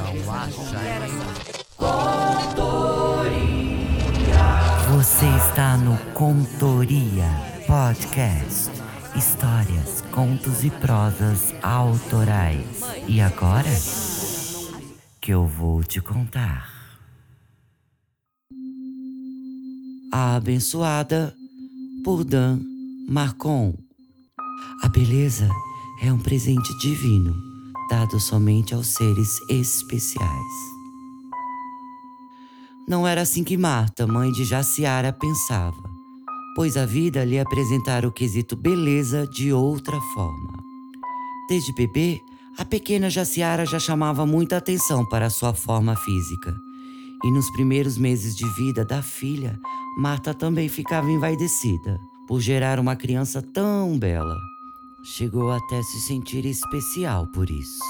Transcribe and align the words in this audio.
Não 0.00 0.32
acha 0.32 0.80
Você 4.90 5.26
está 5.46 5.76
no 5.76 5.96
Contoria 6.14 7.28
Podcast. 7.66 8.70
Histórias, 9.14 10.00
contos 10.10 10.64
e 10.64 10.70
prosas 10.70 11.54
autorais. 11.62 12.80
E 13.06 13.20
agora? 13.20 13.68
Que 15.20 15.32
eu 15.32 15.46
vou 15.46 15.84
te 15.84 16.00
contar. 16.00 16.68
A 20.12 20.36
Abençoada 20.36 21.34
por 22.02 22.24
Dan 22.24 22.58
Marcon. 23.06 23.74
A 24.82 24.88
beleza 24.88 25.48
é 26.02 26.10
um 26.10 26.18
presente 26.18 26.76
divino, 26.78 27.49
dado 27.90 28.20
somente 28.20 28.72
aos 28.72 28.86
seres 28.86 29.40
especiais. 29.48 30.30
Não 32.86 33.06
era 33.06 33.22
assim 33.22 33.42
que 33.42 33.56
Marta, 33.56 34.06
mãe 34.06 34.30
de 34.30 34.44
Jaciara, 34.44 35.12
pensava, 35.12 35.82
pois 36.54 36.76
a 36.76 36.86
vida 36.86 37.24
lhe 37.24 37.38
apresentara 37.38 38.06
o 38.06 38.12
quesito 38.12 38.54
beleza 38.54 39.26
de 39.26 39.52
outra 39.52 40.00
forma. 40.14 40.62
Desde 41.48 41.74
bebê, 41.74 42.20
a 42.56 42.64
pequena 42.64 43.10
Jaciara 43.10 43.66
já 43.66 43.80
chamava 43.80 44.24
muita 44.24 44.56
atenção 44.56 45.04
para 45.04 45.28
sua 45.28 45.52
forma 45.52 45.96
física. 45.96 46.54
E 47.24 47.30
nos 47.30 47.50
primeiros 47.50 47.98
meses 47.98 48.36
de 48.36 48.46
vida 48.54 48.84
da 48.84 49.02
filha, 49.02 49.58
Marta 49.98 50.32
também 50.32 50.68
ficava 50.68 51.10
envaidecida 51.10 51.98
por 52.28 52.40
gerar 52.40 52.78
uma 52.78 52.94
criança 52.94 53.42
tão 53.42 53.98
bela. 53.98 54.36
Chegou 55.02 55.50
até 55.50 55.82
se 55.82 55.98
sentir 55.98 56.44
especial 56.44 57.26
por 57.28 57.48
isso. 57.48 57.80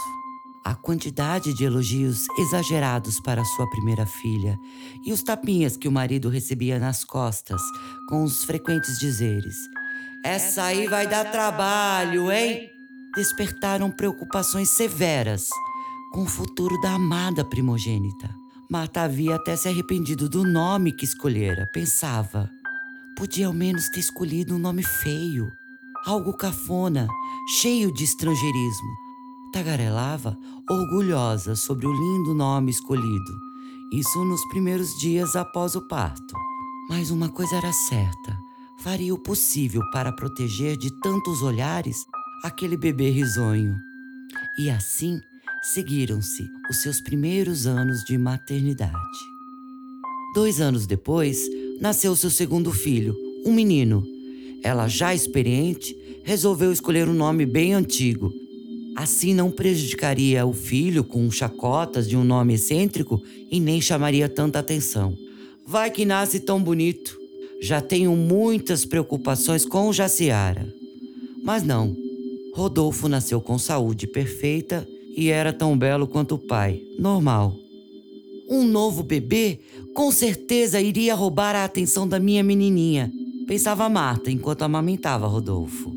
A 0.64 0.76
quantidade 0.76 1.52
de 1.52 1.64
elogios 1.64 2.28
exagerados 2.38 3.18
para 3.18 3.44
sua 3.44 3.68
primeira 3.68 4.06
filha 4.06 4.56
e 5.04 5.12
os 5.12 5.20
tapinhas 5.20 5.76
que 5.76 5.88
o 5.88 5.92
marido 5.92 6.28
recebia 6.28 6.78
nas 6.78 7.02
costas 7.02 7.60
com 8.08 8.22
os 8.22 8.44
frequentes 8.44 8.96
dizeres: 9.00 9.56
Essa 10.24 10.64
aí 10.64 10.86
vai 10.86 11.08
dar 11.08 11.32
trabalho, 11.32 12.30
hein? 12.30 12.70
Despertaram 13.16 13.90
preocupações 13.90 14.68
severas 14.68 15.48
com 16.12 16.22
o 16.22 16.28
futuro 16.28 16.80
da 16.80 16.92
amada 16.92 17.44
primogênita. 17.44 18.32
Marta 18.70 19.02
havia 19.02 19.34
até 19.34 19.56
se 19.56 19.68
arrependido 19.68 20.28
do 20.28 20.44
nome 20.44 20.92
que 20.92 21.04
escolhera. 21.04 21.68
Pensava, 21.72 22.48
podia 23.16 23.48
ao 23.48 23.52
menos 23.52 23.88
ter 23.88 23.98
escolhido 23.98 24.54
um 24.54 24.58
nome 24.60 24.84
feio 24.84 25.50
algo 26.06 26.32
cafona, 26.32 27.08
cheio 27.46 27.92
de 27.92 28.04
estrangeirismo. 28.04 28.90
Tagarelava, 29.52 30.38
orgulhosa 30.68 31.56
sobre 31.56 31.86
o 31.86 31.92
lindo 31.92 32.34
nome 32.34 32.70
escolhido, 32.70 33.50
isso 33.92 34.24
nos 34.24 34.44
primeiros 34.46 34.96
dias 35.00 35.34
após 35.34 35.74
o 35.74 35.80
parto. 35.88 36.34
Mas 36.88 37.10
uma 37.10 37.28
coisa 37.28 37.56
era 37.56 37.72
certa: 37.72 38.38
faria 38.78 39.12
o 39.12 39.18
possível 39.18 39.82
para 39.90 40.12
proteger 40.12 40.76
de 40.76 40.90
tantos 41.00 41.42
olhares 41.42 41.96
aquele 42.44 42.76
bebê 42.76 43.10
risonho. 43.10 43.74
E 44.58 44.70
assim 44.70 45.20
seguiram-se 45.74 46.48
os 46.70 46.82
seus 46.82 47.00
primeiros 47.00 47.66
anos 47.66 48.04
de 48.04 48.16
maternidade. 48.16 48.94
Dois 50.34 50.60
anos 50.60 50.86
depois, 50.86 51.40
nasceu 51.80 52.14
seu 52.14 52.30
segundo 52.30 52.70
filho, 52.72 53.16
um 53.44 53.52
menino, 53.52 54.04
ela, 54.62 54.88
já 54.88 55.14
experiente, 55.14 55.96
resolveu 56.22 56.72
escolher 56.72 57.08
um 57.08 57.14
nome 57.14 57.46
bem 57.46 57.72
antigo. 57.72 58.32
Assim 58.96 59.32
não 59.32 59.50
prejudicaria 59.50 60.44
o 60.44 60.52
filho 60.52 61.02
com 61.02 61.30
chacotas 61.30 62.08
de 62.08 62.16
um 62.16 62.24
nome 62.24 62.54
excêntrico 62.54 63.22
e 63.50 63.58
nem 63.58 63.80
chamaria 63.80 64.28
tanta 64.28 64.58
atenção. 64.58 65.16
Vai 65.66 65.90
que 65.90 66.04
nasce 66.04 66.40
tão 66.40 66.62
bonito. 66.62 67.18
Já 67.62 67.80
tenho 67.80 68.14
muitas 68.16 68.84
preocupações 68.84 69.64
com 69.64 69.92
Jaciara. 69.92 70.72
Mas 71.42 71.62
não. 71.62 71.96
Rodolfo 72.54 73.08
nasceu 73.08 73.40
com 73.40 73.58
saúde 73.58 74.06
perfeita 74.06 74.86
e 75.16 75.28
era 75.28 75.52
tão 75.52 75.78
belo 75.78 76.06
quanto 76.06 76.34
o 76.34 76.38
pai, 76.38 76.82
normal. 76.98 77.56
Um 78.48 78.64
novo 78.64 79.02
bebê 79.02 79.60
com 79.94 80.10
certeza 80.10 80.80
iria 80.80 81.14
roubar 81.14 81.54
a 81.54 81.64
atenção 81.64 82.06
da 82.06 82.18
minha 82.18 82.42
menininha 82.42 83.10
pensava 83.50 83.88
Marta 83.88 84.30
enquanto 84.30 84.62
amamentava 84.62 85.26
Rodolfo. 85.26 85.92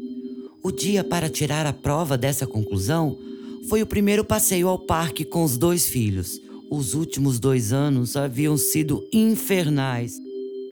O 0.64 0.72
dia 0.72 1.04
para 1.04 1.30
tirar 1.30 1.68
a 1.68 1.72
prova 1.72 2.18
dessa 2.18 2.48
conclusão 2.48 3.16
foi 3.70 3.84
o 3.84 3.86
primeiro 3.86 4.26
passeio 4.26 4.68
ao 4.68 4.80
parque 4.80 5.24
com 5.24 5.44
os 5.44 5.56
dois 5.56 5.88
filhos. 5.88 6.42
Os 6.72 6.96
últimos 6.96 7.40
dois 7.40 7.72
anos 7.72 8.16
haviam 8.16 8.58
sido 8.58 9.08
infernais, 9.14 10.16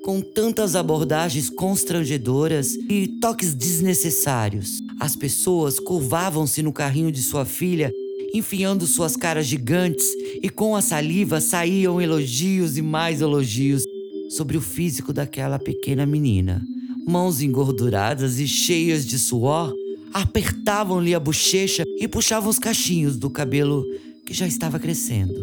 com 0.04 0.22
tantas 0.22 0.76
abordagens 0.76 1.52
constrangedoras 1.52 2.74
e 2.74 3.08
toques 3.22 3.54
desnecessários. 3.54 4.82
As 5.00 5.16
pessoas 5.16 5.80
curvavam-se 5.80 6.64
no 6.64 6.74
carrinho 6.74 7.12
de 7.12 7.22
sua 7.22 7.46
filha, 7.46 7.94
enfiando 8.34 8.88
suas 8.88 9.16
caras 9.16 9.46
gigantes, 9.46 10.08
e 10.42 10.50
com 10.50 10.76
a 10.76 10.82
saliva 10.82 11.40
saíam 11.42 12.02
elogios 12.02 12.76
e 12.76 12.82
mais 12.82 13.22
elogios 13.22 13.86
sobre 14.32 14.58
o 14.58 14.62
físico 14.62 15.12
daquela 15.12 15.60
pequena 15.60 16.06
menina. 16.06 16.66
Mãos 17.06 17.42
engorduradas 17.42 18.40
e 18.40 18.48
cheias 18.48 19.06
de 19.06 19.20
suor 19.20 19.74
apertavam-lhe 20.14 21.14
a 21.14 21.20
bochecha 21.20 21.84
e 22.00 22.08
puxavam 22.08 22.50
os 22.50 22.58
cachinhos 22.58 23.18
do 23.18 23.30
cabelo 23.30 23.86
que 24.26 24.34
já 24.34 24.48
estava 24.48 24.80
crescendo. 24.80 25.36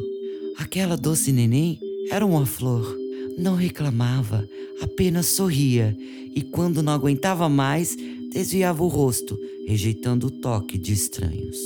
Aquela 0.57 0.97
doce 0.97 1.33
neném 1.33 1.79
era 2.11 2.25
uma 2.25 2.47
flor. 2.47 2.97
Não 3.37 3.55
reclamava, 3.55 4.49
apenas 4.81 5.27
sorria 5.27 5.95
e, 6.35 6.43
quando 6.43 6.83
não 6.83 6.93
aguentava 6.93 7.49
mais, 7.49 7.95
desviava 8.33 8.83
o 8.83 8.89
rosto, 8.89 9.39
rejeitando 9.67 10.29
o 10.29 10.31
toque 10.31 10.79
de 10.79 10.93
estranhos. 10.93 11.59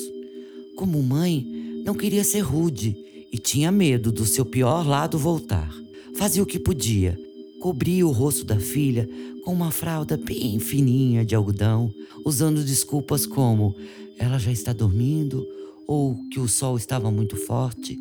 Como 0.76 1.02
mãe, 1.02 1.46
não 1.84 1.94
queria 1.94 2.24
ser 2.24 2.40
rude 2.40 2.96
e 3.32 3.38
tinha 3.38 3.70
medo 3.70 4.10
do 4.10 4.26
seu 4.26 4.44
pior 4.44 4.86
lado 4.86 5.18
voltar. 5.18 5.72
Fazia 6.16 6.42
o 6.42 6.46
que 6.46 6.58
podia, 6.58 7.18
cobria 7.60 8.06
o 8.06 8.10
rosto 8.10 8.44
da 8.44 8.58
filha 8.58 9.08
com 9.44 9.52
uma 9.52 9.70
fralda 9.70 10.16
bem 10.16 10.58
fininha 10.58 11.24
de 11.24 11.34
algodão, 11.34 11.92
usando 12.24 12.64
desculpas 12.64 13.26
como 13.26 13.74
ela 14.18 14.38
já 14.38 14.52
está 14.52 14.72
dormindo 14.72 15.46
ou 15.86 16.16
que 16.30 16.38
o 16.38 16.46
sol 16.46 16.76
estava 16.76 17.10
muito 17.10 17.36
forte. 17.36 17.98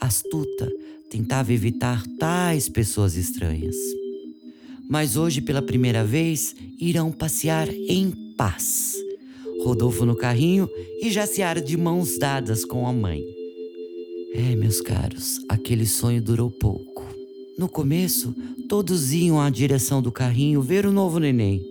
Astuta, 0.00 0.70
tentava 1.10 1.52
evitar 1.52 2.04
tais 2.18 2.68
pessoas 2.68 3.16
estranhas. 3.16 3.76
Mas 4.88 5.16
hoje, 5.16 5.40
pela 5.40 5.62
primeira 5.62 6.04
vez, 6.04 6.54
irão 6.78 7.10
passear 7.10 7.68
em 7.72 8.10
paz. 8.36 8.96
Rodolfo 9.64 10.04
no 10.04 10.14
carrinho 10.14 10.68
e 11.00 11.10
Jaciara 11.10 11.60
de 11.60 11.76
mãos 11.76 12.18
dadas 12.18 12.64
com 12.64 12.86
a 12.86 12.92
mãe. 12.92 13.22
É, 14.34 14.54
meus 14.54 14.80
caros, 14.80 15.40
aquele 15.48 15.86
sonho 15.86 16.20
durou 16.20 16.50
pouco. 16.50 16.93
No 17.56 17.68
começo, 17.68 18.34
todos 18.68 19.12
iam 19.12 19.40
à 19.40 19.48
direção 19.48 20.02
do 20.02 20.10
carrinho 20.10 20.60
ver 20.60 20.84
o 20.84 20.92
novo 20.92 21.20
neném, 21.20 21.64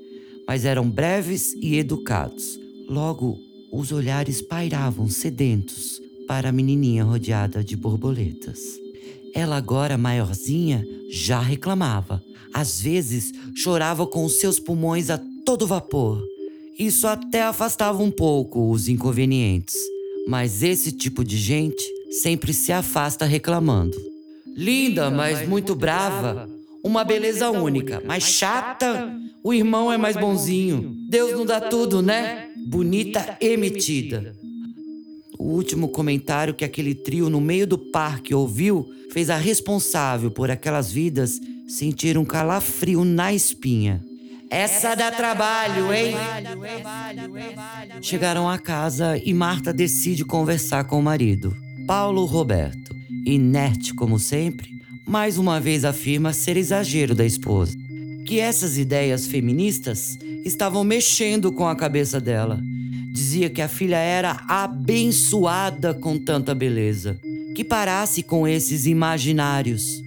mas 0.48 0.64
eram 0.64 0.90
breves 0.90 1.54
e 1.62 1.78
educados. 1.78 2.58
Logo, 2.88 3.38
os 3.72 3.92
olhares 3.92 4.42
pairavam 4.42 5.10
sedentos 5.10 6.02
para 6.26 6.50
a 6.50 6.52
menininha 6.54 7.04
rodeada 7.04 7.62
de 7.62 7.76
borboletas. 7.76 8.60
Ela, 9.36 9.58
agora 9.58 9.98
maiorzinha, 9.98 10.86
já 11.10 11.42
reclamava. 11.42 12.24
Às 12.54 12.80
vezes, 12.80 13.34
chorava 13.54 14.08
com 14.08 14.24
os 14.24 14.40
seus 14.40 14.60
pulmões 14.60 15.10
a 15.10 15.20
todo 15.46 15.68
vapor. 15.68 16.24
Isso 16.80 17.08
até 17.08 17.42
afastava 17.42 18.02
um 18.02 18.12
pouco 18.12 18.72
os 18.72 18.88
inconvenientes. 18.88 19.76
Mas 20.28 20.64
esse 20.64 20.94
tipo 20.94 21.26
de 21.26 21.36
gente 21.36 21.84
sempre 22.22 22.54
se 22.54 22.72
afasta 22.72 23.26
reclamando. 23.26 24.13
Linda, 24.56 25.10
mas 25.10 25.48
muito 25.48 25.76
brava. 25.76 26.50
Uma 26.84 27.04
beleza 27.04 27.50
única, 27.50 28.02
mas 28.06 28.24
chata. 28.24 29.18
O 29.44 29.54
irmão 29.54 29.92
é 29.92 29.98
mais 29.98 30.16
bonzinho. 30.16 30.96
Deus 31.10 31.32
não 31.32 31.46
dá 31.46 31.60
tudo, 31.60 32.02
né? 32.02 32.50
Bonita 32.68 33.38
e 33.42 33.58
metida. 33.58 34.36
O 35.38 35.46
último 35.46 35.90
comentário 35.90 36.54
que 36.54 36.64
aquele 36.64 36.96
trio 36.96 37.30
no 37.30 37.42
meio 37.42 37.68
do 37.68 37.78
parque 37.78 38.34
ouviu 38.34 38.86
fez 39.12 39.30
a 39.30 39.36
responsável 39.36 40.32
por 40.32 40.50
aquelas 40.50 40.92
vidas 40.92 41.40
sentir 41.68 42.18
um 42.18 42.26
calafrio 42.26 43.04
na 43.04 43.34
espinha. 43.34 44.04
Essa 44.50 44.96
dá 44.96 45.12
trabalho, 45.12 45.92
hein? 45.94 46.14
Chegaram 48.02 48.48
à 48.48 48.58
casa 48.58 49.18
e 49.18 49.34
Marta 49.34 49.74
decide 49.74 50.24
conversar 50.24 50.84
com 50.86 51.00
o 51.00 51.04
marido, 51.04 51.56
Paulo 51.88 52.24
Roberto 52.26 52.93
inerte 53.26 53.94
como 53.94 54.20
sempre, 54.20 54.70
mais 55.06 55.38
uma 55.38 55.60
vez 55.60 55.86
afirma 55.86 56.34
ser 56.34 56.58
exagero 56.58 57.14
da 57.14 57.26
esposa. 57.26 57.78
Que 58.26 58.40
essas 58.40 58.78
ideias 58.78 59.28
feministas 59.28 60.18
estavam 60.46 60.84
mexendo 60.84 61.52
com 61.52 61.68
a 61.68 61.76
cabeça 61.76 62.20
dela. 62.20 62.62
Dizia 63.14 63.50
que 63.50 63.62
a 63.62 63.68
filha 63.68 63.98
era 63.98 64.44
abençoada 64.48 65.94
com 65.94 66.18
tanta 66.18 66.56
beleza, 66.56 67.20
que 67.54 67.64
parasse 67.64 68.24
com 68.24 68.48
esses 68.48 68.86
imaginários. 68.86 70.02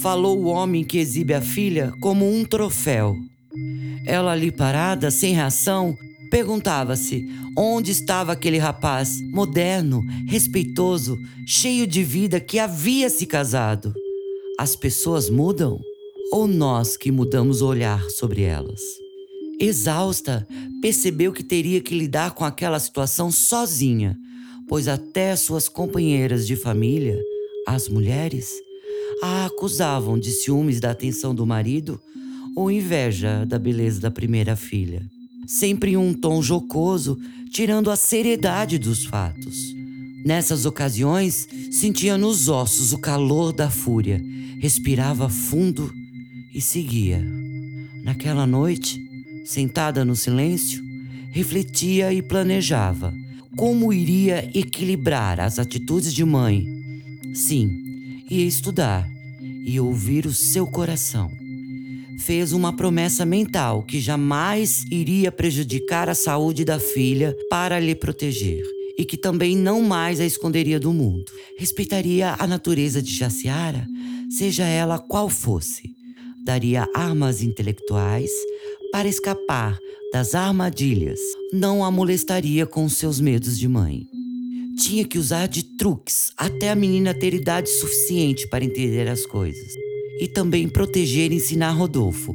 Falou 0.00 0.38
o 0.38 0.46
homem 0.46 0.82
que 0.82 0.98
exibe 0.98 1.34
a 1.34 1.40
filha 1.40 1.92
como 2.00 2.28
um 2.28 2.44
troféu. 2.44 3.16
Ela 4.06 4.32
ali 4.32 4.50
parada, 4.50 5.10
sem 5.10 5.34
reação, 5.34 5.96
perguntava-se 6.30 7.28
onde 7.56 7.90
estava 7.90 8.32
aquele 8.32 8.58
rapaz 8.58 9.20
moderno, 9.30 10.02
respeitoso, 10.26 11.18
cheio 11.46 11.86
de 11.86 12.02
vida 12.02 12.40
que 12.40 12.58
havia 12.58 13.10
se 13.10 13.26
casado. 13.26 13.94
As 14.58 14.74
pessoas 14.76 15.30
mudam 15.30 15.80
ou 16.32 16.46
nós 16.46 16.96
que 16.96 17.10
mudamos 17.10 17.62
o 17.62 17.66
olhar 17.66 18.02
sobre 18.10 18.42
elas? 18.42 18.80
Exausta, 19.60 20.46
percebeu 20.80 21.32
que 21.32 21.42
teria 21.42 21.80
que 21.80 21.96
lidar 21.96 22.32
com 22.32 22.44
aquela 22.44 22.78
situação 22.78 23.30
sozinha, 23.30 24.16
pois 24.68 24.86
até 24.86 25.34
suas 25.34 25.68
companheiras 25.68 26.46
de 26.46 26.54
família, 26.54 27.18
as 27.66 27.88
mulheres, 27.88 28.52
a 29.22 29.46
acusavam 29.46 30.18
de 30.18 30.30
ciúmes 30.30 30.80
da 30.80 30.90
atenção 30.90 31.34
do 31.34 31.44
marido 31.44 32.00
ou 32.54 32.70
inveja 32.70 33.44
da 33.46 33.58
beleza 33.58 34.00
da 34.00 34.10
primeira 34.10 34.54
filha. 34.54 35.02
Sempre 35.48 35.92
em 35.92 35.96
um 35.96 36.12
tom 36.12 36.42
jocoso, 36.42 37.18
tirando 37.50 37.90
a 37.90 37.96
seriedade 37.96 38.76
dos 38.76 39.06
fatos. 39.06 39.74
Nessas 40.22 40.66
ocasiões, 40.66 41.48
sentia 41.70 42.18
nos 42.18 42.48
ossos 42.48 42.92
o 42.92 42.98
calor 42.98 43.50
da 43.50 43.70
fúria, 43.70 44.22
respirava 44.60 45.30
fundo 45.30 45.90
e 46.52 46.60
seguia. 46.60 47.26
Naquela 48.04 48.46
noite, 48.46 49.00
sentada 49.46 50.04
no 50.04 50.14
silêncio, 50.14 50.84
refletia 51.30 52.12
e 52.12 52.20
planejava 52.20 53.14
como 53.56 53.90
iria 53.90 54.50
equilibrar 54.54 55.40
as 55.40 55.58
atitudes 55.58 56.12
de 56.12 56.26
mãe. 56.26 56.66
Sim, 57.32 58.22
ia 58.28 58.44
estudar 58.44 59.08
e 59.40 59.80
ouvir 59.80 60.26
o 60.26 60.32
seu 60.34 60.66
coração. 60.66 61.47
Fez 62.18 62.52
uma 62.52 62.74
promessa 62.74 63.24
mental 63.24 63.82
que 63.82 64.00
jamais 64.00 64.84
iria 64.90 65.30
prejudicar 65.30 66.08
a 66.08 66.14
saúde 66.14 66.64
da 66.64 66.78
filha 66.78 67.36
para 67.48 67.78
lhe 67.78 67.94
proteger 67.94 68.62
e 68.98 69.04
que 69.04 69.16
também 69.16 69.56
não 69.56 69.80
mais 69.80 70.18
a 70.20 70.26
esconderia 70.26 70.80
do 70.80 70.92
mundo. 70.92 71.30
Respeitaria 71.56 72.34
a 72.38 72.46
natureza 72.46 73.00
de 73.00 73.14
Jaciara, 73.14 73.86
seja 74.28 74.64
ela 74.64 74.98
qual 74.98 75.30
fosse. 75.30 75.94
Daria 76.44 76.88
armas 76.94 77.40
intelectuais 77.40 78.30
para 78.90 79.08
escapar 79.08 79.78
das 80.12 80.34
armadilhas, 80.34 81.20
não 81.52 81.84
a 81.84 81.90
molestaria 81.90 82.66
com 82.66 82.88
seus 82.88 83.20
medos 83.20 83.58
de 83.58 83.68
mãe. 83.68 84.06
Tinha 84.78 85.04
que 85.04 85.18
usar 85.18 85.46
de 85.46 85.62
truques 85.62 86.32
até 86.36 86.70
a 86.70 86.74
menina 86.74 87.14
ter 87.14 87.34
idade 87.34 87.68
suficiente 87.68 88.48
para 88.48 88.64
entender 88.64 89.08
as 89.08 89.26
coisas. 89.26 89.87
E 90.20 90.28
também 90.28 90.68
proteger 90.68 91.32
e 91.32 91.36
ensinar 91.36 91.70
Rodolfo. 91.70 92.34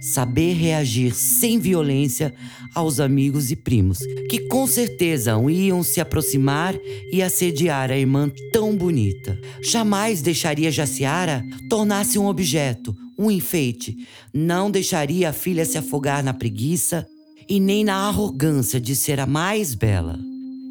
Saber 0.00 0.54
reagir 0.54 1.14
sem 1.14 1.58
violência 1.58 2.32
aos 2.74 3.00
amigos 3.00 3.50
e 3.50 3.56
primos, 3.56 3.98
que 4.30 4.40
com 4.46 4.66
certeza 4.66 5.32
iam 5.50 5.82
se 5.82 6.00
aproximar 6.00 6.74
e 7.12 7.20
assediar 7.22 7.90
a 7.90 7.98
irmã 7.98 8.30
tão 8.52 8.76
bonita. 8.76 9.38
Jamais 9.62 10.22
deixaria 10.22 10.70
Jaciara 10.70 11.44
tornar-se 11.68 12.18
um 12.18 12.26
objeto, 12.26 12.96
um 13.18 13.30
enfeite. 13.30 13.96
Não 14.32 14.70
deixaria 14.70 15.30
a 15.30 15.32
filha 15.32 15.64
se 15.64 15.76
afogar 15.76 16.22
na 16.22 16.32
preguiça 16.32 17.06
e 17.48 17.58
nem 17.58 17.84
na 17.84 18.06
arrogância 18.06 18.80
de 18.80 18.94
ser 18.94 19.18
a 19.18 19.26
mais 19.26 19.74
bela. 19.74 20.18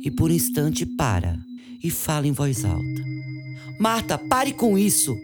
E 0.03 0.10
por 0.10 0.31
um 0.31 0.33
instante 0.33 0.86
para 0.86 1.38
e 1.83 1.89
fala 1.89 2.27
em 2.27 2.31
voz 2.31 2.63
alta: 2.63 3.03
Marta, 3.80 4.18
pare 4.18 4.53
com 4.53 4.77
isso. 4.77 5.15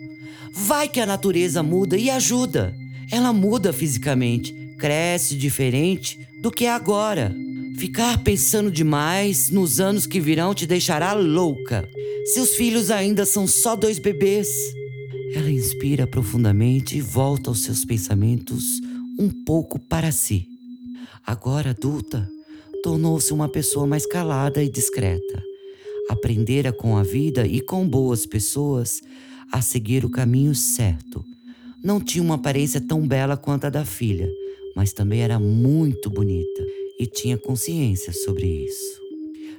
Vai 0.51 0.88
que 0.88 1.00
a 1.00 1.06
natureza 1.06 1.63
muda 1.63 1.97
e 1.97 2.09
ajuda. 2.09 2.75
Ela 3.12 3.33
muda 3.33 3.74
fisicamente, 3.74 4.53
cresce 4.77 5.35
diferente 5.35 6.19
do 6.41 6.51
que 6.51 6.65
é 6.65 6.71
agora. 6.71 7.35
Ficar 7.77 8.24
pensando 8.24 8.71
demais 8.71 9.50
nos 9.50 9.80
anos 9.80 10.06
que 10.06 10.19
virão 10.19 10.53
te 10.53 10.68
deixará 10.68 11.13
louca. 11.13 11.88
Seus 12.33 12.56
filhos 12.56 12.91
ainda 12.91 13.25
são 13.25 13.47
só 13.47 13.75
dois 13.75 14.00
bebês. 14.00 14.47
Ela 15.33 15.50
inspira 15.50 16.06
profundamente 16.06 16.97
e 16.97 17.01
volta 17.01 17.50
aos 17.50 17.63
seus 17.63 17.83
pensamentos 17.83 18.63
um 19.19 19.29
pouco 19.29 19.79
para 19.79 20.12
si. 20.12 20.47
Agora 21.25 21.71
adulta, 21.71 22.29
tornou-se 22.83 23.33
uma 23.33 23.50
pessoa 23.50 23.88
mais 23.88 24.06
calada 24.06 24.63
e 24.63 24.69
discreta. 24.69 25.44
Aprendera 26.09 26.71
com 26.71 26.97
a 26.97 27.03
vida 27.03 27.47
e 27.47 27.62
com 27.62 27.88
boas 27.88 28.25
pessoas 28.25 29.01
a 29.51 29.61
seguir 29.61 30.05
o 30.05 30.09
caminho 30.09 30.53
certo. 30.55 31.23
Não 31.83 31.99
tinha 31.99 32.23
uma 32.23 32.35
aparência 32.35 32.79
tão 32.79 33.05
bela 33.07 33.35
quanto 33.35 33.65
a 33.65 33.69
da 33.69 33.83
filha, 33.85 34.29
mas 34.75 34.93
também 34.93 35.21
era 35.21 35.39
muito 35.39 36.09
bonita 36.09 36.65
e 36.99 37.05
tinha 37.05 37.37
consciência 37.37 38.13
sobre 38.13 38.45
isso. 38.65 39.01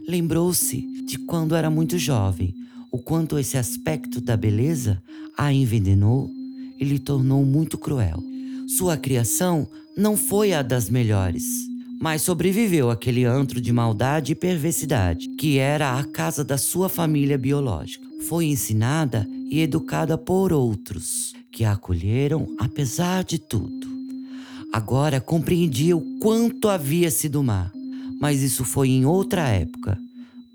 Lembrou-se 0.09 0.81
de 1.07 1.19
quando 1.19 1.55
era 1.55 1.71
muito 1.71 1.99
jovem, 1.99 2.55
o 2.91 2.99
quanto 2.99 3.39
esse 3.39 3.57
aspecto 3.57 4.21
da 4.21 4.37
beleza 4.37 5.03
a 5.37 5.53
envenenou 5.53 6.31
e 6.79 6.85
lhe 6.85 6.99
tornou 6.99 7.45
muito 7.45 7.77
cruel. 7.77 8.23
Sua 8.67 8.97
criação 8.97 9.69
não 9.97 10.17
foi 10.17 10.53
a 10.53 10.63
das 10.63 10.89
melhores, 10.89 11.45
mas 12.01 12.23
sobreviveu 12.23 12.91
àquele 12.91 13.25
antro 13.25 13.61
de 13.61 13.73
maldade 13.73 14.33
e 14.33 14.35
perversidade, 14.35 15.29
que 15.39 15.59
era 15.59 15.99
a 15.99 16.05
casa 16.05 16.45
da 16.45 16.59
sua 16.59 16.89
família 16.89 17.39
biológica. 17.39 18.14
Foi 18.29 18.47
ensinada 18.47 19.27
e 19.51 19.61
educada 19.61 20.17
por 20.17 20.53
outros, 20.53 21.35
que 21.53 21.63
a 21.65 21.73
acolheram 21.73 22.47
apesar 22.59 23.23
de 23.23 23.39
tudo. 23.39 23.87
Agora 24.73 25.21
compreendia 25.21 25.97
o 25.97 26.19
quanto 26.21 26.69
havia 26.69 27.11
sido 27.11 27.43
má, 27.43 27.71
mas 28.21 28.43
isso 28.43 28.65
foi 28.65 28.89
em 28.89 29.05
outra 29.05 29.49
época, 29.49 29.99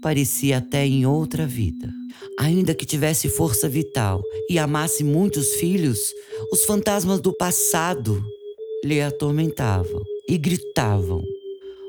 parecia 0.01 0.57
até 0.57 0.85
em 0.85 1.05
outra 1.05 1.45
vida. 1.45 1.93
Ainda 2.39 2.73
que 2.73 2.85
tivesse 2.85 3.29
força 3.29 3.69
vital 3.69 4.21
e 4.49 4.57
amasse 4.57 5.03
muitos 5.03 5.47
filhos, 5.55 5.99
os 6.51 6.65
fantasmas 6.65 7.21
do 7.21 7.31
passado 7.31 8.23
lhe 8.83 8.99
atormentavam 8.99 10.01
e 10.27 10.37
gritavam: 10.37 11.21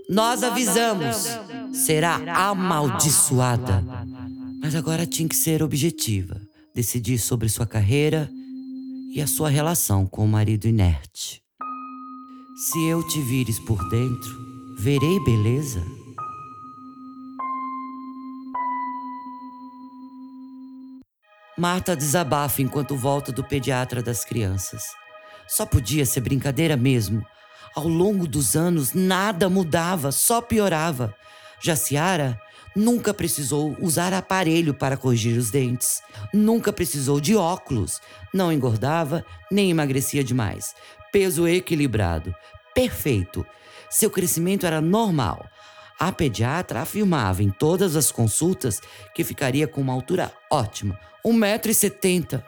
Nós 0.08 0.42
avisamos, 0.42 1.26
será 1.72 2.16
amaldiçoada. 2.48 3.99
Mas 4.60 4.74
agora 4.74 5.06
tinha 5.06 5.28
que 5.28 5.34
ser 5.34 5.62
objetiva, 5.62 6.40
decidir 6.74 7.18
sobre 7.18 7.48
sua 7.48 7.66
carreira 7.66 8.30
e 9.14 9.20
a 9.20 9.26
sua 9.26 9.48
relação 9.48 10.06
com 10.06 10.24
o 10.24 10.28
marido 10.28 10.66
inerte. 10.66 11.42
Se 12.68 12.86
eu 12.86 13.02
te 13.08 13.20
vires 13.22 13.58
por 13.58 13.88
dentro, 13.88 14.38
verei 14.78 15.18
beleza? 15.24 15.82
Marta 21.56 21.96
desabafa 21.96 22.60
enquanto 22.60 22.96
volta 22.96 23.32
do 23.32 23.42
pediatra 23.42 24.02
das 24.02 24.24
crianças. 24.24 24.82
Só 25.48 25.64
podia 25.66 26.04
ser 26.04 26.20
brincadeira 26.20 26.76
mesmo. 26.76 27.24
Ao 27.74 27.88
longo 27.88 28.26
dos 28.26 28.56
anos, 28.56 28.92
nada 28.92 29.48
mudava, 29.48 30.12
só 30.12 30.40
piorava. 30.40 31.14
Jaciara 31.62 32.38
nunca 32.74 33.12
precisou 33.12 33.76
usar 33.80 34.12
aparelho 34.12 34.74
para 34.74 34.96
corrigir 34.96 35.36
os 35.38 35.50
dentes. 35.50 36.02
Nunca 36.32 36.72
precisou 36.72 37.20
de 37.20 37.36
óculos. 37.36 38.00
Não 38.32 38.52
engordava 38.52 39.24
nem 39.50 39.70
emagrecia 39.70 40.22
demais. 40.24 40.74
Peso 41.12 41.46
equilibrado. 41.46 42.34
Perfeito. 42.74 43.44
Seu 43.90 44.10
crescimento 44.10 44.66
era 44.66 44.80
normal. 44.80 45.44
A 45.98 46.10
pediatra 46.10 46.80
afirmava 46.80 47.42
em 47.42 47.50
todas 47.50 47.94
as 47.94 48.10
consultas 48.10 48.80
que 49.14 49.22
ficaria 49.22 49.68
com 49.68 49.82
uma 49.82 49.92
altura 49.92 50.32
ótima, 50.50 50.98
1,70m. 51.26 52.42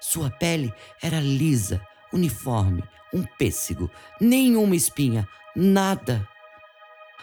Sua 0.00 0.28
pele 0.28 0.72
era 1.00 1.20
lisa, 1.20 1.80
uniforme, 2.12 2.82
um 3.14 3.22
pêssego, 3.22 3.88
nenhuma 4.20 4.74
espinha, 4.74 5.28
nada. 5.54 6.26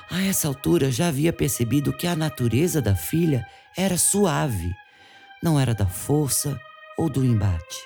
A 0.10 0.22
essa 0.22 0.48
altura 0.48 0.92
já 0.92 1.08
havia 1.08 1.34
percebido 1.34 1.92
que 1.92 2.08
a 2.08 2.16
natureza 2.16 2.82
da 2.82 2.96
filha 2.96 3.46
era 3.76 3.98
suave, 3.98 4.74
não 5.42 5.60
era 5.60 5.74
da 5.74 5.86
força 5.86 6.60
ou 6.98 7.10
do 7.10 7.24
embate. 7.24 7.78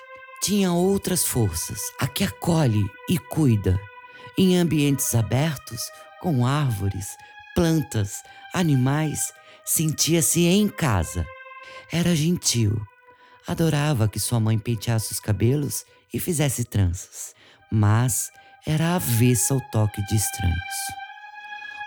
Tinha 0.42 0.72
outras 0.72 1.24
forças, 1.24 1.80
a 2.00 2.06
que 2.06 2.24
acolhe 2.24 2.84
e 3.08 3.18
cuida. 3.18 3.78
Em 4.38 4.56
ambientes 4.56 5.14
abertos, 5.14 5.80
com 6.20 6.46
árvores, 6.46 7.16
plantas, 7.54 8.22
animais, 8.54 9.32
sentia-se 9.64 10.46
em 10.46 10.68
casa. 10.68 11.26
Era 11.92 12.16
gentil. 12.16 12.80
Adorava 13.46 14.08
que 14.08 14.18
sua 14.18 14.40
mãe 14.40 14.58
penteasse 14.58 15.12
os 15.12 15.20
cabelos 15.20 15.84
e 16.12 16.18
fizesse 16.18 16.64
tranças, 16.64 17.34
mas 17.70 18.30
era 18.66 18.94
avessa 18.94 19.54
ao 19.54 19.60
toque 19.70 20.00
de 20.06 20.16
estranhos. 20.16 21.01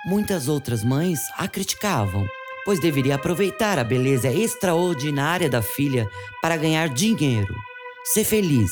Muitas 0.05 0.47
outras 0.47 0.83
mães 0.83 1.19
a 1.35 1.47
criticavam, 1.47 2.27
pois 2.63 2.79
deveria 2.79 3.15
aproveitar 3.15 3.79
a 3.79 3.83
beleza 3.83 4.31
extraordinária 4.31 5.49
da 5.49 5.63
filha 5.63 6.07
para 6.43 6.55
ganhar 6.55 6.89
dinheiro, 6.89 7.55
ser 8.03 8.23
feliz 8.23 8.71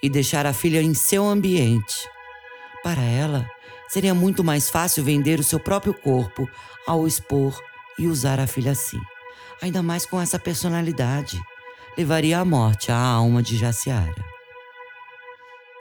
e 0.00 0.08
deixar 0.08 0.46
a 0.46 0.52
filha 0.52 0.80
em 0.80 0.94
seu 0.94 1.24
ambiente. 1.24 2.08
Para 2.80 3.02
ela, 3.02 3.44
seria 3.88 4.14
muito 4.14 4.44
mais 4.44 4.70
fácil 4.70 5.02
vender 5.02 5.40
o 5.40 5.44
seu 5.44 5.58
próprio 5.58 5.92
corpo 5.92 6.48
ao 6.86 7.08
expor 7.08 7.60
e 7.98 8.06
usar 8.06 8.38
a 8.38 8.46
filha 8.46 8.70
assim. 8.70 9.00
Ainda 9.60 9.82
mais 9.82 10.06
com 10.06 10.20
essa 10.20 10.38
personalidade, 10.38 11.40
levaria 11.98 12.38
à 12.38 12.44
morte 12.44 12.92
a 12.92 12.96
alma 12.96 13.42
de 13.42 13.56
Jaciara. 13.56 14.24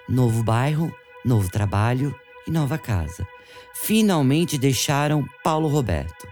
Novo 0.10 0.44
bairro, 0.44 0.92
novo 1.24 1.52
trabalho 1.52 2.16
e 2.48 2.52
nova 2.52 2.80
casa. 2.80 3.28
Finalmente 3.74 4.58
deixaram 4.58 5.26
Paulo 5.44 5.68
Roberto. 5.68 6.28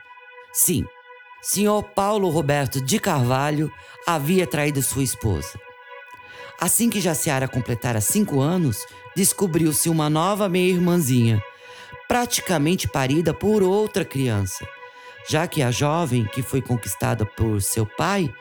Sim, 0.51 0.85
senhor 1.41 1.83
Paulo 1.83 2.29
Roberto 2.29 2.81
de 2.81 2.99
Carvalho 2.99 3.71
havia 4.05 4.45
traído 4.45 4.81
sua 4.81 5.03
esposa. 5.03 5.59
Assim 6.59 6.89
que 6.89 6.99
Jaciara 6.99 7.47
completara 7.47 8.01
cinco 8.01 8.41
anos, 8.41 8.85
descobriu-se 9.15 9.89
uma 9.89 10.09
nova 10.09 10.49
meia-irmãzinha, 10.49 11.41
praticamente 12.07 12.87
parida 12.87 13.33
por 13.33 13.63
outra 13.63 14.03
criança, 14.03 14.67
já 15.29 15.47
que 15.47 15.61
a 15.61 15.71
jovem, 15.71 16.25
que 16.25 16.41
foi 16.41 16.61
conquistada 16.61 17.25
por 17.25 17.61
seu 17.61 17.85
pai, 17.85 18.33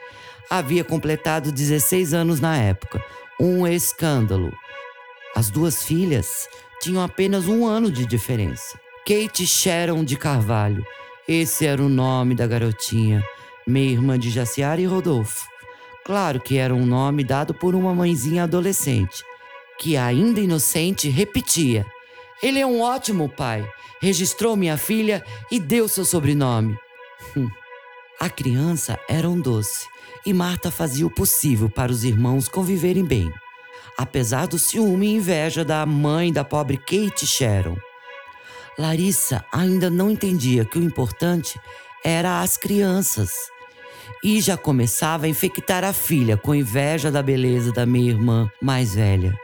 havia 0.51 0.83
completado 0.83 1.53
16 1.53 2.15
anos 2.15 2.41
na 2.41 2.57
época. 2.57 3.03
Um 3.41 3.67
escândalo. 3.67 4.53
As 5.37 5.51
duas 5.51 5.85
filhas 5.85 6.49
tinham 6.81 7.03
apenas 7.03 7.47
um 7.47 7.67
ano 7.67 7.91
de 7.91 8.07
diferença. 8.07 8.79
Kate 9.07 9.47
Sharon 9.47 10.05
de 10.05 10.17
Carvalho, 10.17 10.85
esse 11.27 11.67
era 11.67 11.83
o 11.83 11.89
nome 11.89 12.35
da 12.35 12.47
garotinha, 12.47 13.23
meia-irmã 13.67 14.19
de 14.19 14.31
Jaciara 14.31 14.81
e 14.81 14.87
Rodolfo. 14.87 15.47
Claro 16.05 16.41
que 16.41 16.57
era 16.57 16.75
um 16.75 16.87
nome 16.87 17.25
dado 17.25 17.53
por 17.53 17.75
uma 17.75 17.95
mãezinha 17.95 18.45
adolescente, 18.45 19.23
que 19.79 19.97
ainda 19.97 20.41
inocente 20.41 21.09
repetia: 21.09 21.85
Ele 22.43 22.59
é 22.59 22.67
um 22.67 22.81
ótimo 22.81 23.29
pai. 23.29 23.67
Registrou 24.01 24.57
minha 24.57 24.77
filha 24.77 25.25
e 25.51 25.59
deu 25.59 25.89
seu 25.89 26.05
sobrenome. 26.05 26.77
Hum. 27.37 27.49
A 28.21 28.31
criança 28.31 28.99
era 29.09 29.29
um 29.29 29.41
doce 29.41 29.87
e 30.25 30.33
Marta 30.33 30.71
fazia 30.71 31.07
o 31.07 31.11
possível 31.11 31.71
para 31.71 31.91
os 31.91 32.05
irmãos 32.05 32.49
conviverem 32.49 33.05
bem, 33.05 33.33
apesar 33.99 34.47
do 34.47 34.61
ciúme 34.61 35.09
e 35.09 35.17
inveja 35.17 35.65
da 35.65 35.85
mãe 35.85 36.33
da 36.33 36.45
pobre 36.45 36.77
Kate 36.77 37.27
Sharon. 37.27 37.77
Larissa 38.79 39.45
ainda 39.53 39.91
não 39.91 40.09
entendia 40.09 40.65
que 40.65 40.79
o 40.79 40.83
importante 40.83 41.61
era 42.05 42.41
as 42.41 42.57
crianças 42.57 43.33
e 44.23 44.41
já 44.41 44.57
começava 44.57 45.27
a 45.27 45.29
infectar 45.29 45.83
a 45.83 45.93
filha 45.93 46.37
com 46.37 46.55
inveja 46.55 47.11
da 47.11 47.21
beleza 47.21 47.73
da 47.73 47.85
minha 47.85 48.11
irmã 48.11 48.49
mais 48.63 48.95
velha. 48.95 49.35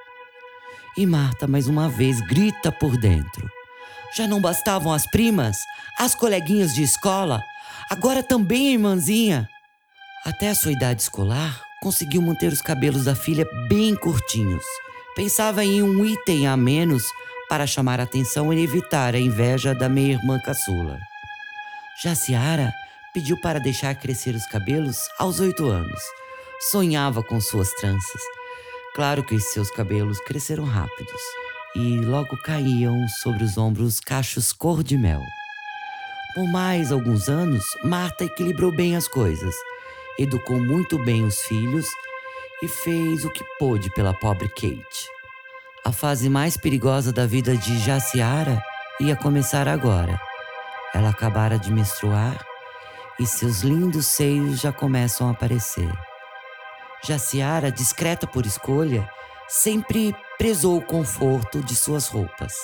E 0.96 1.04
Marta 1.04 1.48
mais 1.48 1.66
uma 1.66 1.88
vez 1.88 2.20
grita 2.20 2.70
por 2.70 2.96
dentro. 2.96 3.50
Já 4.16 4.28
não 4.28 4.40
bastavam 4.40 4.92
as 4.92 5.04
primas, 5.10 5.56
as 5.98 6.14
coleguinhas 6.14 6.72
de 6.72 6.84
escola, 6.84 7.42
agora 7.90 8.22
também 8.22 8.68
a 8.68 8.72
irmãzinha. 8.72 9.48
Até 10.24 10.50
a 10.50 10.54
sua 10.54 10.70
idade 10.70 11.02
escolar, 11.02 11.60
conseguiu 11.84 12.22
manter 12.22 12.50
os 12.50 12.62
cabelos 12.62 13.04
da 13.04 13.14
filha 13.14 13.46
bem 13.68 13.94
curtinhos. 13.94 14.64
Pensava 15.14 15.62
em 15.62 15.82
um 15.82 16.02
item 16.02 16.46
a 16.46 16.56
menos 16.56 17.04
para 17.46 17.66
chamar 17.66 18.00
a 18.00 18.04
atenção 18.04 18.50
e 18.50 18.64
evitar 18.64 19.14
a 19.14 19.18
inveja 19.18 19.74
da 19.74 19.86
meia 19.86 20.14
irmã 20.14 20.40
caçula. 20.40 20.98
Já 22.02 22.14
Ciara 22.14 22.72
pediu 23.12 23.38
para 23.42 23.60
deixar 23.60 23.94
crescer 23.96 24.34
os 24.34 24.46
cabelos 24.46 24.96
aos 25.18 25.40
oito 25.40 25.66
anos. 25.66 26.00
Sonhava 26.70 27.22
com 27.22 27.38
suas 27.38 27.70
tranças. 27.74 28.22
Claro 28.94 29.22
que 29.22 29.38
seus 29.38 29.70
cabelos 29.70 30.18
cresceram 30.20 30.64
rápidos 30.64 31.20
e 31.76 31.98
logo 31.98 32.34
caíam 32.38 33.06
sobre 33.22 33.44
os 33.44 33.58
ombros 33.58 34.00
cachos 34.00 34.54
cor 34.54 34.82
de 34.82 34.96
mel. 34.96 35.20
Por 36.34 36.48
mais 36.48 36.90
alguns 36.90 37.28
anos, 37.28 37.62
Marta 37.84 38.24
equilibrou 38.24 38.74
bem 38.74 38.96
as 38.96 39.06
coisas, 39.06 39.54
educou 40.18 40.58
muito 40.58 40.98
bem 40.98 41.24
os 41.24 41.42
filhos 41.42 41.86
e 42.62 42.68
fez 42.68 43.24
o 43.24 43.30
que 43.30 43.44
pôde 43.58 43.90
pela 43.90 44.14
pobre 44.14 44.48
Kate. 44.48 45.08
A 45.84 45.92
fase 45.92 46.30
mais 46.30 46.56
perigosa 46.56 47.12
da 47.12 47.26
vida 47.26 47.56
de 47.56 47.78
Jaciara 47.78 48.62
ia 49.00 49.16
começar 49.16 49.68
agora. 49.68 50.18
Ela 50.94 51.10
acabara 51.10 51.58
de 51.58 51.72
menstruar 51.72 52.42
e 53.18 53.26
seus 53.26 53.60
lindos 53.60 54.06
seios 54.06 54.60
já 54.60 54.72
começam 54.72 55.28
a 55.28 55.32
aparecer. 55.32 55.92
Jaciara, 57.04 57.70
discreta 57.70 58.26
por 58.26 58.46
escolha, 58.46 59.08
sempre 59.48 60.16
prezou 60.38 60.78
o 60.78 60.82
conforto 60.82 61.62
de 61.62 61.76
suas 61.76 62.08
roupas. 62.08 62.54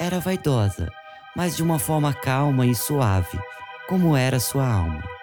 Era 0.00 0.18
vaidosa, 0.18 0.90
mas 1.36 1.56
de 1.56 1.62
uma 1.62 1.78
forma 1.78 2.12
calma 2.12 2.66
e 2.66 2.74
suave, 2.74 3.38
como 3.88 4.16
era 4.16 4.40
sua 4.40 4.66
alma. 4.66 5.17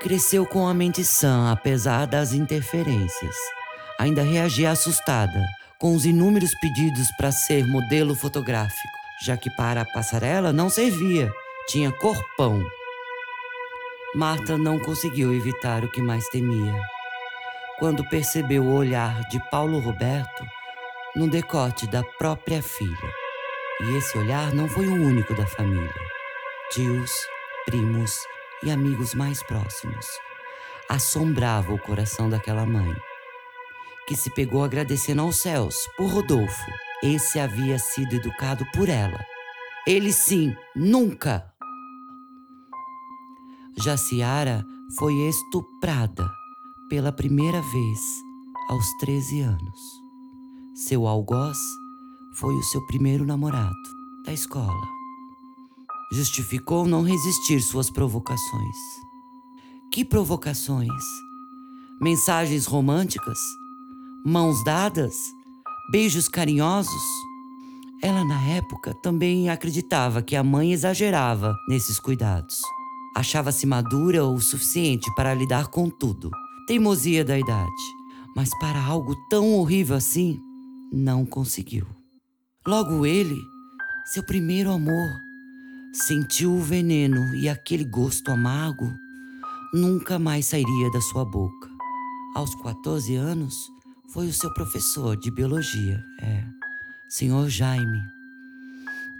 Cresceu 0.00 0.44
com 0.44 0.66
a 0.66 0.74
mente 0.74 1.02
sã, 1.02 1.50
apesar 1.50 2.06
das 2.06 2.32
interferências. 2.32 3.36
Ainda 3.98 4.22
reagia 4.22 4.70
assustada 4.70 5.42
com 5.78 5.94
os 5.94 6.04
inúmeros 6.04 6.50
pedidos 6.60 7.08
para 7.16 7.32
ser 7.32 7.66
modelo 7.66 8.14
fotográfico, 8.14 8.98
já 9.24 9.36
que 9.36 9.50
para 9.50 9.82
a 9.82 9.84
passarela 9.84 10.52
não 10.52 10.68
servia, 10.68 11.30
tinha 11.68 11.90
corpão. 11.92 12.62
Marta 14.14 14.58
não 14.58 14.78
conseguiu 14.78 15.34
evitar 15.34 15.84
o 15.84 15.90
que 15.90 16.02
mais 16.02 16.28
temia. 16.28 16.80
Quando 17.78 18.08
percebeu 18.08 18.64
o 18.64 18.74
olhar 18.74 19.20
de 19.28 19.40
Paulo 19.50 19.78
Roberto 19.78 20.44
no 21.16 21.28
decote 21.28 21.86
da 21.86 22.02
própria 22.18 22.62
filha. 22.62 23.12
E 23.80 23.96
esse 23.96 24.16
olhar 24.18 24.52
não 24.52 24.68
foi 24.68 24.86
o 24.86 24.94
único 24.94 25.34
da 25.34 25.46
família. 25.46 25.94
Tios, 26.70 27.10
primos 27.66 28.12
e 28.62 28.70
amigos 28.70 29.14
mais 29.14 29.42
próximos 29.42 30.06
assombrava 30.88 31.72
o 31.72 31.78
coração 31.78 32.28
daquela 32.28 32.66
mãe, 32.66 32.94
que 34.06 34.16
se 34.16 34.30
pegou 34.30 34.62
agradecendo 34.62 35.22
aos 35.22 35.36
céus 35.36 35.76
por 35.96 36.10
Rodolfo. 36.10 36.70
Esse 37.02 37.38
havia 37.38 37.78
sido 37.78 38.14
educado 38.14 38.64
por 38.72 38.88
ela. 38.88 39.24
Ele 39.86 40.12
sim, 40.12 40.54
nunca. 40.74 41.52
Jaciara 43.76 44.64
foi 44.98 45.14
estuprada 45.28 46.30
pela 46.88 47.12
primeira 47.12 47.60
vez 47.60 48.00
aos 48.68 48.86
13 49.00 49.40
anos. 49.40 49.80
Seu 50.74 51.06
algoz 51.06 51.58
foi 52.38 52.54
o 52.54 52.62
seu 52.62 52.84
primeiro 52.86 53.24
namorado 53.24 53.74
da 54.24 54.32
escola. 54.32 54.93
Justificou 56.12 56.86
não 56.86 57.02
resistir 57.02 57.60
suas 57.60 57.90
provocações. 57.90 58.76
Que 59.92 60.04
provocações? 60.04 61.02
Mensagens 62.00 62.66
românticas? 62.66 63.38
Mãos 64.24 64.62
dadas? 64.64 65.14
Beijos 65.90 66.28
carinhosos? 66.28 67.02
Ela, 68.02 68.24
na 68.24 68.42
época, 68.42 68.92
também 69.02 69.48
acreditava 69.48 70.20
que 70.20 70.36
a 70.36 70.42
mãe 70.42 70.72
exagerava 70.72 71.56
nesses 71.68 71.98
cuidados. 71.98 72.60
Achava-se 73.16 73.66
madura 73.66 74.26
o 74.26 74.40
suficiente 74.40 75.10
para 75.14 75.32
lidar 75.32 75.68
com 75.68 75.88
tudo. 75.88 76.30
Teimosia 76.66 77.24
da 77.24 77.38
idade. 77.38 77.82
Mas 78.34 78.50
para 78.58 78.82
algo 78.82 79.14
tão 79.30 79.54
horrível 79.54 79.96
assim, 79.96 80.40
não 80.92 81.24
conseguiu. 81.24 81.86
Logo 82.66 83.06
ele, 83.06 83.38
seu 84.12 84.24
primeiro 84.24 84.70
amor, 84.70 85.08
sentiu 85.94 86.52
o 86.52 86.60
veneno 86.60 87.32
e 87.36 87.48
aquele 87.48 87.84
gosto 87.84 88.32
amargo 88.32 88.92
nunca 89.72 90.18
mais 90.18 90.46
sairia 90.46 90.90
da 90.90 91.00
sua 91.00 91.24
boca. 91.24 91.70
Aos 92.34 92.52
14 92.56 93.14
anos, 93.14 93.54
foi 94.12 94.26
o 94.26 94.32
seu 94.32 94.52
professor 94.52 95.16
de 95.16 95.30
biologia, 95.30 96.04
é, 96.20 96.44
senhor 97.08 97.48
Jaime, 97.48 98.00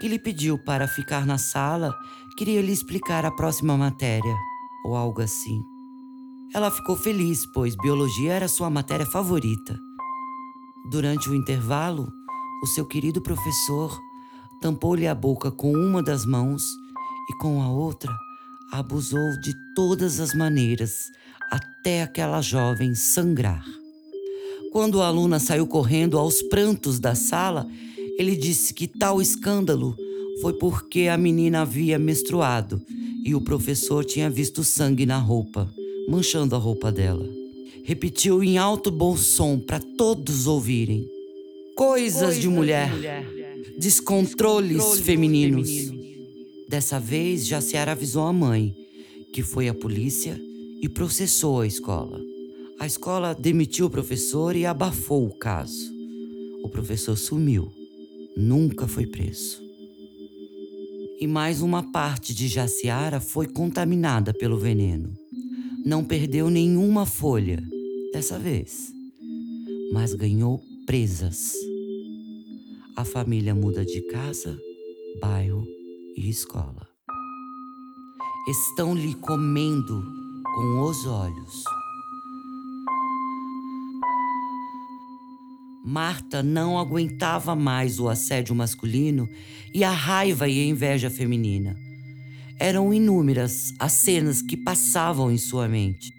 que 0.01 0.07
lhe 0.09 0.19
pediu 0.19 0.57
para 0.57 0.85
ficar 0.85 1.25
na 1.25 1.37
sala, 1.37 1.95
queria 2.37 2.61
lhe 2.61 2.73
explicar 2.73 3.25
a 3.25 3.31
próxima 3.31 3.77
matéria, 3.77 4.35
ou 4.83 4.97
algo 4.97 5.21
assim. 5.21 5.61
Ela 6.53 6.69
ficou 6.69 6.97
feliz, 6.97 7.45
pois 7.53 7.75
biologia 7.77 8.33
era 8.33 8.49
sua 8.49 8.69
matéria 8.69 9.05
favorita. 9.05 9.79
Durante 10.91 11.29
o 11.29 11.35
intervalo, 11.35 12.11
o 12.61 12.67
seu 12.67 12.85
querido 12.85 13.21
professor 13.21 13.97
tampou-lhe 14.65 15.05
a 15.05 15.13
boca 15.13 15.51
com 15.51 15.71
uma 15.71 16.01
das 16.01 16.25
mãos 16.25 16.63
e 17.29 17.37
com 17.37 17.61
a 17.61 17.71
outra 17.71 18.11
abusou 18.71 19.39
de 19.39 19.53
todas 19.75 20.19
as 20.19 20.33
maneiras 20.33 20.91
até 21.51 22.01
aquela 22.01 22.41
jovem 22.41 22.95
sangrar. 22.95 23.63
Quando 24.71 25.03
a 25.03 25.05
aluna 25.05 25.37
saiu 25.37 25.67
correndo 25.67 26.17
aos 26.17 26.41
prantos 26.41 26.99
da 26.99 27.13
sala, 27.13 27.67
ele 28.17 28.35
disse 28.35 28.73
que 28.73 28.87
tal 28.87 29.21
escândalo 29.21 29.95
foi 30.41 30.53
porque 30.53 31.01
a 31.01 31.15
menina 31.15 31.61
havia 31.61 31.99
menstruado 31.99 32.81
e 33.23 33.35
o 33.35 33.41
professor 33.41 34.03
tinha 34.03 34.31
visto 34.31 34.63
sangue 34.63 35.05
na 35.05 35.19
roupa, 35.19 35.71
manchando 36.09 36.55
a 36.55 36.57
roupa 36.57 36.91
dela. 36.91 37.29
Repetiu 37.83 38.43
em 38.43 38.57
alto 38.57 38.89
bom 38.89 39.15
som 39.15 39.59
para 39.59 39.79
todos 39.79 40.47
ouvirem: 40.47 41.07
Coisas, 41.75 42.19
Coisas 42.19 42.41
de 42.41 42.47
mulher, 42.47 42.89
de 42.89 42.95
mulher. 42.95 43.34
Descontroles, 43.77 44.99
femininos. 44.99 45.69
Dessa 46.67 46.99
vez, 46.99 47.45
Jaciara 47.45 47.91
avisou 47.91 48.23
a 48.23 48.33
mãe, 48.33 48.75
que 49.33 49.43
foi 49.43 49.67
a 49.67 49.73
polícia 49.73 50.39
e 50.81 50.89
processou 50.89 51.61
a 51.61 51.67
escola. 51.67 52.19
A 52.79 52.85
escola 52.85 53.33
demitiu 53.33 53.85
o 53.85 53.89
professor 53.89 54.55
e 54.55 54.65
abafou 54.65 55.25
o 55.25 55.37
caso. 55.37 55.93
O 56.63 56.69
professor 56.69 57.15
sumiu, 57.15 57.71
nunca 58.35 58.87
foi 58.87 59.05
preso. 59.05 59.63
E 61.19 61.27
mais 61.27 61.61
uma 61.61 61.91
parte 61.91 62.33
de 62.33 62.47
Jaciara 62.47 63.19
foi 63.19 63.47
contaminada 63.47 64.33
pelo 64.33 64.57
veneno. 64.57 65.13
Não 65.85 66.03
perdeu 66.03 66.49
nenhuma 66.49 67.05
folha 67.05 67.63
dessa 68.11 68.37
vez, 68.37 68.91
mas 69.93 70.13
ganhou 70.13 70.61
presas. 70.85 71.53
A 72.97 73.03
família 73.03 73.53
muda 73.53 73.83
de 73.83 73.99
casa, 74.03 74.57
bairro 75.19 75.67
e 76.15 76.29
escola. 76.29 76.87
Estão 78.47 78.95
lhe 78.95 79.13
comendo 79.15 80.01
com 80.41 80.79
os 80.79 81.05
olhos. 81.05 81.65
Marta 85.83 86.41
não 86.41 86.79
aguentava 86.79 87.53
mais 87.53 87.99
o 87.99 88.07
assédio 88.07 88.55
masculino 88.55 89.27
e 89.73 89.83
a 89.83 89.91
raiva 89.91 90.47
e 90.47 90.61
a 90.61 90.65
inveja 90.65 91.09
feminina. 91.09 91.75
Eram 92.57 92.93
inúmeras 92.93 93.73
as 93.77 93.91
cenas 93.91 94.41
que 94.41 94.55
passavam 94.55 95.29
em 95.29 95.37
sua 95.37 95.67
mente. 95.67 96.13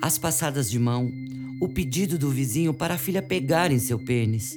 As 0.00 0.16
passadas 0.16 0.70
de 0.70 0.78
mão, 0.78 1.12
o 1.60 1.68
pedido 1.68 2.18
do 2.18 2.30
vizinho 2.30 2.72
para 2.72 2.94
a 2.94 2.98
filha 2.98 3.20
pegar 3.20 3.70
em 3.70 3.78
seu 3.78 3.98
pênis, 3.98 4.56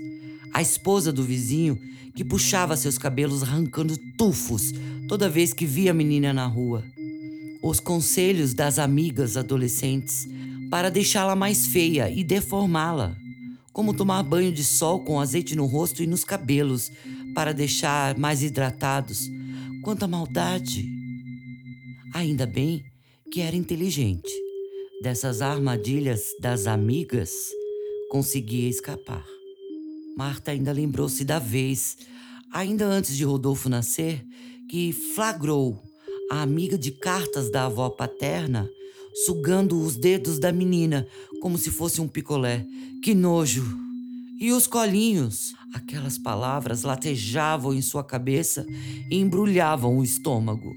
a 0.55 0.61
esposa 0.61 1.11
do 1.11 1.21
vizinho 1.21 1.77
que 2.15 2.23
puxava 2.23 2.77
seus 2.77 2.97
cabelos 2.97 3.43
arrancando 3.43 3.97
tufos 4.17 4.71
toda 5.05 5.27
vez 5.27 5.53
que 5.53 5.65
via 5.65 5.91
a 5.91 5.93
menina 5.93 6.31
na 6.31 6.45
rua, 6.45 6.81
os 7.61 7.81
conselhos 7.81 8.53
das 8.53 8.79
amigas 8.79 9.35
adolescentes 9.35 10.25
para 10.71 10.89
deixá-la 10.89 11.35
mais 11.35 11.67
feia 11.67 12.09
e 12.09 12.23
deformá-la 12.23 13.17
como 13.73 13.93
tomar 13.93 14.23
banho 14.23 14.49
de 14.49 14.63
sol 14.63 15.03
com 15.03 15.19
azeite 15.19 15.57
no 15.57 15.65
rosto 15.65 16.01
e 16.01 16.07
nos 16.07 16.23
cabelos 16.23 16.89
para 17.33 17.53
deixar 17.53 18.17
mais 18.17 18.41
hidratados. 18.41 19.29
Quanta 19.83 20.07
maldade! 20.07 20.89
Ainda 22.13 22.45
bem 22.45 22.81
que 23.29 23.41
era 23.41 23.57
inteligente. 23.57 24.31
Dessas 25.03 25.41
armadilhas 25.41 26.29
das 26.39 26.65
amigas, 26.65 27.33
conseguia 28.09 28.69
escapar. 28.69 29.34
Marta 30.17 30.51
ainda 30.51 30.71
lembrou-se 30.71 31.23
da 31.23 31.39
vez, 31.39 31.97
ainda 32.51 32.85
antes 32.85 33.17
de 33.17 33.23
Rodolfo 33.23 33.67
nascer, 33.67 34.25
que 34.69 34.93
flagrou 34.93 35.81
a 36.31 36.41
amiga 36.41 36.77
de 36.77 36.91
cartas 36.91 37.51
da 37.51 37.65
avó 37.65 37.89
paterna 37.89 38.69
sugando 39.25 39.79
os 39.79 39.95
dedos 39.95 40.39
da 40.39 40.51
menina 40.51 41.07
como 41.41 41.57
se 41.57 41.71
fosse 41.71 42.01
um 42.01 42.07
picolé. 42.07 42.65
Que 43.01 43.13
nojo! 43.13 43.63
E 44.39 44.51
os 44.51 44.67
colinhos? 44.67 45.53
Aquelas 45.73 46.17
palavras 46.17 46.83
latejavam 46.83 47.73
em 47.73 47.81
sua 47.81 48.03
cabeça 48.03 48.65
e 49.09 49.15
embrulhavam 49.15 49.97
o 49.97 50.03
estômago. 50.03 50.75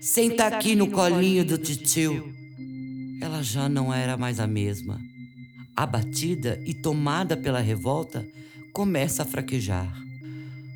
Senta, 0.00 0.46
aqui, 0.46 0.74
no, 0.74 0.90
colinho 0.90 1.44
do 1.44 1.58
titio. 1.58 2.32
Ela 3.20 3.42
já 3.42 3.68
não 3.68 3.92
era 3.92 4.16
mais 4.16 4.40
a 4.40 4.46
mesma. 4.46 4.98
Abatida 5.76 6.60
e 6.66 6.74
tomada 6.74 7.36
pela 7.36 7.60
revolta, 7.60 8.26
começa 8.72 9.22
a 9.22 9.26
fraquejar. 9.26 9.92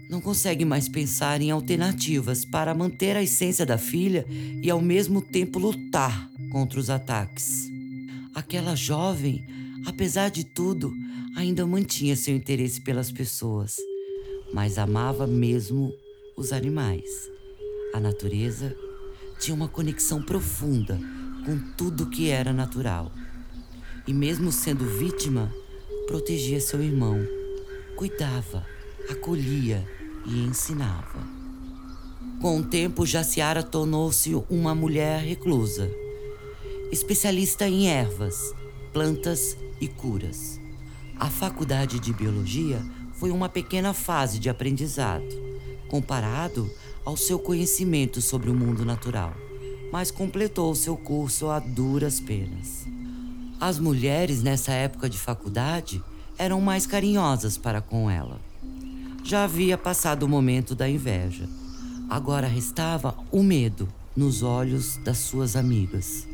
Não 0.09 0.21
consegue 0.21 0.65
mais 0.65 0.89
pensar 0.89 1.41
em 1.41 1.51
alternativas 1.51 2.45
para 2.45 2.75
manter 2.75 3.17
a 3.17 3.23
essência 3.23 3.65
da 3.65 3.79
filha 3.79 4.27
e 4.63 4.71
ao 4.71 4.81
mesmo 4.81 5.21
tempo 5.23 5.59
lutar 5.59 6.31
contra 6.51 6.79
os 6.79 6.91
ataques. 6.91 7.69
Aquela 8.35 8.75
jovem, 8.75 9.45
apesar 9.87 10.29
de 10.29 10.45
tudo, 10.45 10.93
ainda 11.37 11.67
mantinha 11.67 12.15
seu 12.17 12.37
interesse 12.37 12.81
pelas 12.81 13.11
pessoas, 13.11 13.77
mas 14.53 14.79
amava 14.79 15.27
mesmo 15.27 15.93
os 16.37 16.53
animais. 16.53 17.31
A 17.93 18.01
natureza 18.01 18.77
tinha 19.41 19.55
uma 19.55 19.69
conexão 19.69 20.23
profunda 20.23 20.99
com 21.45 21.59
tudo 21.77 22.11
que 22.11 22.29
era 22.29 22.53
natural. 22.53 23.11
E 24.07 24.13
mesmo 24.13 24.53
sendo 24.53 24.85
vítima, 24.85 25.53
protegia 26.07 26.61
seu 26.61 26.83
irmão, 26.83 27.19
cuidava, 27.97 28.67
acolhia 29.11 29.87
e 30.27 30.41
ensinava. 30.41 31.19
Com 32.41 32.59
o 32.59 32.65
tempo, 32.65 33.07
Jaciara 33.07 33.63
tornou-se 33.63 34.35
uma 34.51 34.75
mulher 34.75 35.21
reclusa 35.21 35.91
especialista 36.95 37.67
em 37.67 37.89
ervas, 37.89 38.55
plantas 38.93 39.57
e 39.81 39.89
curas. 39.89 40.61
A 41.19 41.29
faculdade 41.29 41.99
de 41.99 42.13
biologia 42.13 42.81
foi 43.15 43.33
uma 43.33 43.49
pequena 43.49 43.93
fase 43.93 44.39
de 44.39 44.49
aprendizado, 44.49 45.27
comparado 45.89 46.71
ao 47.05 47.17
seu 47.17 47.39
conhecimento 47.39 48.23
sobre 48.23 48.49
o 48.49 48.55
mundo 48.55 48.85
natural, 48.85 49.35
mas 49.91 50.13
completou 50.13 50.73
seu 50.75 50.97
curso 50.97 51.49
a 51.49 51.59
duras 51.59 52.21
penas. 52.21 52.87
As 53.61 53.79
mulheres 53.81 54.41
nessa 54.41 54.73
época 54.73 55.09
de 55.09 55.19
faculdade 55.19 56.01
eram 56.39 56.61
mais 56.61 56.87
carinhosas 56.87 57.57
para 57.57 57.81
com 57.81 58.11
ela. 58.11 58.41
Já 59.23 59.45
havia 59.45 59.79
passado 59.79 60.25
o 60.25 60.29
momento 60.29 60.75
da 60.75 60.89
inveja. 60.89 61.49
Agora 62.11 62.47
restava 62.47 63.17
o 63.33 63.43
medo 63.43 63.89
nos 64.17 64.43
olhos 64.43 64.97
das 64.99 65.19
suas 65.19 65.57
amigas. 65.57 66.27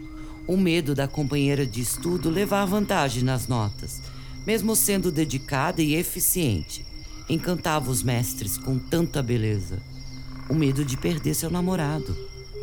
O 0.49 0.57
medo 0.57 0.95
da 0.95 1.07
companheira 1.07 1.65
de 1.65 1.81
estudo 1.81 2.29
levar 2.29 2.65
vantagem 2.65 3.23
nas 3.23 3.47
notas, 3.47 4.03
mesmo 4.47 4.75
sendo 4.75 5.13
dedicada 5.13 5.81
e 5.81 5.95
eficiente. 5.95 6.85
Encantava 7.29 7.91
os 7.91 8.03
mestres 8.03 8.59
com 8.59 8.79
tanta 8.79 9.23
beleza. 9.23 9.81
O 10.49 10.55
medo 10.55 10.85
de 10.85 10.97
perder 10.97 11.35
seu 11.35 11.49
namorado, 11.49 12.17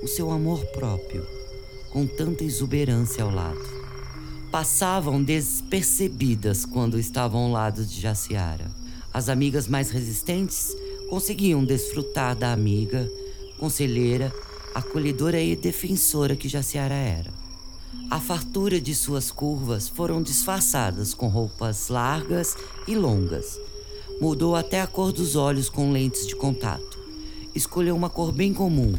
o 0.04 0.08
seu 0.08 0.30
amor 0.30 0.66
próprio, 0.68 1.26
com 1.90 2.06
tanta 2.06 2.44
exuberância 2.44 3.24
ao 3.24 3.32
lado. 3.32 3.77
Passavam 4.58 5.22
despercebidas 5.22 6.66
quando 6.66 6.98
estavam 6.98 7.42
ao 7.42 7.52
lado 7.52 7.86
de 7.86 8.02
Jaciara. 8.02 8.66
As 9.14 9.30
amigas 9.30 9.68
mais 9.68 9.92
resistentes 9.92 10.76
conseguiam 11.12 11.64
desfrutar 11.64 12.36
da 12.36 12.54
amiga, 12.54 13.08
conselheira, 13.60 14.34
acolhedora 14.74 15.40
e 15.40 15.56
defensora 15.56 16.36
que 16.36 16.50
Jaciara 16.50 16.96
era. 16.96 17.32
A 18.10 18.20
fartura 18.20 18.82
de 18.82 18.96
suas 18.96 19.30
curvas 19.30 19.88
foram 19.88 20.24
disfarçadas 20.24 21.14
com 21.14 21.28
roupas 21.28 21.90
largas 21.90 22.58
e 22.88 22.96
longas. 22.96 23.60
Mudou 24.20 24.56
até 24.56 24.82
a 24.82 24.88
cor 24.88 25.12
dos 25.12 25.36
olhos 25.36 25.70
com 25.70 25.92
lentes 25.92 26.26
de 26.26 26.36
contato. 26.36 26.98
Escolheu 27.54 27.96
uma 27.96 28.10
cor 28.10 28.32
bem 28.32 28.56
comum. 28.56 28.96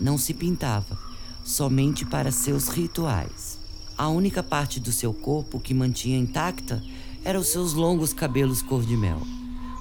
Não 0.00 0.16
se 0.16 0.32
pintava, 0.32 0.98
somente 1.44 2.06
para 2.06 2.32
seus 2.32 2.68
rituais. 2.68 3.55
A 3.98 4.08
única 4.08 4.42
parte 4.42 4.78
do 4.78 4.92
seu 4.92 5.14
corpo 5.14 5.58
que 5.58 5.72
mantinha 5.72 6.18
intacta 6.18 6.82
eram 7.24 7.40
os 7.40 7.46
seus 7.46 7.72
longos 7.72 8.12
cabelos 8.12 8.60
cor-de-mel. 8.60 9.22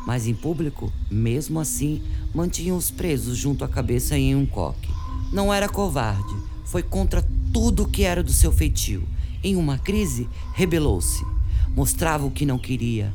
Mas 0.08 0.26
em 0.26 0.34
público, 0.34 0.90
mesmo 1.12 1.60
assim, 1.60 2.02
mantinha-os 2.34 2.90
presos 2.90 3.38
junto 3.38 3.66
à 3.66 3.68
cabeça 3.68 4.18
em 4.18 4.34
um 4.34 4.46
coque. 4.46 4.88
Não 5.34 5.54
era 5.54 5.68
covarde, 5.68 6.34
foi 6.64 6.82
contra 6.82 7.28
tudo 7.52 7.90
que 7.90 8.04
era 8.04 8.24
do 8.24 8.32
seu 8.32 8.54
feitio. 8.54 9.06
Em 9.44 9.58
uma 9.58 9.78
crise, 9.78 10.30
rebelou-se. 10.54 11.26
Mostrava 11.76 12.26
o 12.26 12.32
que 12.32 12.46
não 12.46 12.58
queria. 12.58 13.14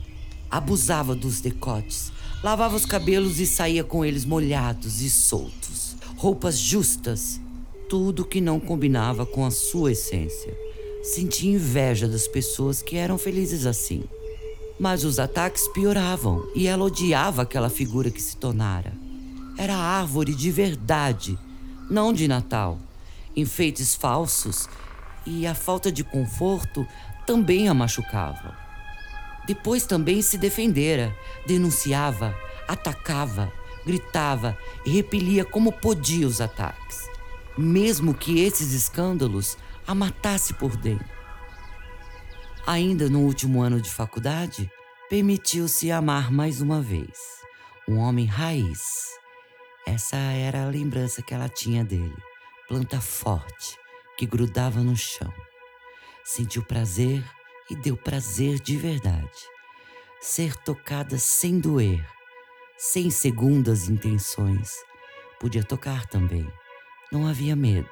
Abusava 0.50 1.14
dos 1.14 1.40
decotes. 1.40 2.12
Lavava 2.42 2.76
os 2.76 2.84
cabelos 2.84 3.40
e 3.40 3.46
saía 3.46 3.82
com 3.82 4.04
eles 4.04 4.26
molhados 4.26 5.00
e 5.00 5.08
soltos. 5.08 5.96
Roupas 6.16 6.58
justas. 6.58 7.40
Tudo 7.88 8.24
que 8.24 8.40
não 8.40 8.60
combinava 8.60 9.24
com 9.24 9.46
a 9.46 9.50
sua 9.50 9.92
essência. 9.92 10.69
Sentia 11.02 11.52
inveja 11.52 12.06
das 12.06 12.28
pessoas 12.28 12.82
que 12.82 12.96
eram 12.96 13.18
felizes 13.18 13.66
assim. 13.66 14.04
Mas 14.78 15.04
os 15.04 15.18
ataques 15.18 15.68
pioravam 15.68 16.46
e 16.54 16.66
ela 16.66 16.84
odiava 16.84 17.42
aquela 17.42 17.68
figura 17.70 18.10
que 18.10 18.20
se 18.20 18.36
tornara. 18.36 18.92
Era 19.58 19.76
árvore 19.76 20.34
de 20.34 20.50
verdade, 20.50 21.38
não 21.90 22.12
de 22.12 22.26
Natal 22.26 22.78
enfeites 23.36 23.94
falsos 23.94 24.68
e 25.26 25.46
a 25.46 25.54
falta 25.54 25.90
de 25.92 26.02
conforto 26.02 26.86
também 27.26 27.68
a 27.68 27.74
machucava. 27.74 28.56
Depois 29.46 29.86
também 29.86 30.22
se 30.22 30.38
defendera, 30.38 31.14
denunciava, 31.46 32.34
atacava, 32.68 33.52
gritava 33.84 34.56
e 34.84 34.90
repelia 34.90 35.44
como 35.44 35.72
podia 35.72 36.26
os 36.26 36.40
ataques. 36.40 37.08
mesmo 37.58 38.14
que 38.14 38.40
esses 38.40 38.72
escândalos 38.72 39.58
a 39.90 39.94
matasse 39.94 40.54
por 40.54 40.76
dentro. 40.76 41.04
Ainda 42.64 43.10
no 43.10 43.22
último 43.22 43.60
ano 43.60 43.80
de 43.80 43.90
faculdade, 43.90 44.70
permitiu-se 45.08 45.90
amar 45.90 46.30
mais 46.30 46.60
uma 46.60 46.80
vez. 46.80 47.18
Um 47.88 47.98
homem 47.98 48.24
raiz. 48.24 49.08
Essa 49.84 50.16
era 50.16 50.62
a 50.62 50.68
lembrança 50.68 51.22
que 51.22 51.34
ela 51.34 51.48
tinha 51.48 51.82
dele. 51.82 52.14
Planta 52.68 53.00
forte, 53.00 53.76
que 54.16 54.26
grudava 54.26 54.78
no 54.78 54.96
chão. 54.96 55.34
Sentiu 56.22 56.62
prazer 56.62 57.24
e 57.68 57.74
deu 57.74 57.96
prazer 57.96 58.60
de 58.60 58.76
verdade. 58.76 59.40
Ser 60.20 60.54
tocada 60.54 61.18
sem 61.18 61.58
doer, 61.58 62.06
sem 62.78 63.10
segundas 63.10 63.88
intenções. 63.88 64.70
Podia 65.40 65.64
tocar 65.64 66.06
também. 66.06 66.48
Não 67.10 67.26
havia 67.26 67.56
medo. 67.56 67.90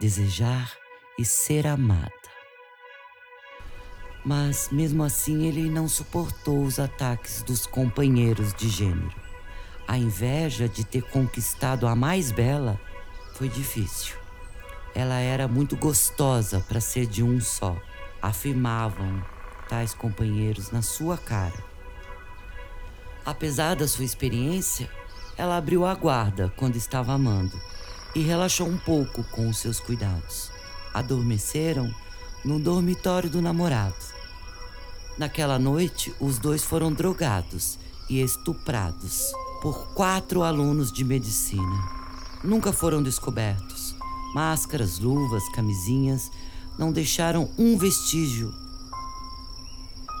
Desejar 0.00 0.82
e 1.18 1.24
ser 1.24 1.66
amada. 1.66 2.12
Mas 4.24 4.68
mesmo 4.70 5.02
assim 5.02 5.46
ele 5.46 5.68
não 5.68 5.88
suportou 5.88 6.62
os 6.62 6.78
ataques 6.78 7.42
dos 7.42 7.66
companheiros 7.66 8.54
de 8.54 8.68
gênero. 8.68 9.14
A 9.86 9.98
inveja 9.98 10.68
de 10.68 10.84
ter 10.84 11.02
conquistado 11.02 11.86
a 11.88 11.96
mais 11.96 12.30
bela 12.30 12.80
foi 13.34 13.48
difícil. 13.48 14.16
Ela 14.94 15.18
era 15.18 15.48
muito 15.48 15.76
gostosa 15.76 16.60
para 16.60 16.80
ser 16.80 17.06
de 17.06 17.22
um 17.22 17.40
só, 17.40 17.76
afirmavam 18.20 19.24
tais 19.68 19.94
companheiros 19.94 20.70
na 20.70 20.82
sua 20.82 21.18
cara. 21.18 21.64
Apesar 23.24 23.74
da 23.74 23.88
sua 23.88 24.04
experiência, 24.04 24.88
ela 25.36 25.56
abriu 25.56 25.86
a 25.86 25.94
guarda 25.94 26.52
quando 26.56 26.76
estava 26.76 27.12
amando 27.12 27.58
e 28.14 28.20
relaxou 28.20 28.68
um 28.68 28.76
pouco 28.76 29.24
com 29.24 29.48
os 29.48 29.58
seus 29.58 29.80
cuidados. 29.80 30.51
Adormeceram 30.92 31.94
no 32.44 32.58
dormitório 32.58 33.30
do 33.30 33.40
namorado. 33.40 33.94
Naquela 35.16 35.58
noite, 35.58 36.12
os 36.20 36.38
dois 36.38 36.64
foram 36.64 36.92
drogados 36.92 37.78
e 38.08 38.20
estuprados 38.20 39.32
por 39.60 39.88
quatro 39.94 40.42
alunos 40.42 40.92
de 40.92 41.04
medicina. 41.04 42.02
Nunca 42.42 42.72
foram 42.72 43.02
descobertos. 43.02 43.94
Máscaras, 44.34 44.98
luvas, 44.98 45.48
camisinhas 45.50 46.30
não 46.78 46.90
deixaram 46.90 47.48
um 47.58 47.78
vestígio. 47.78 48.52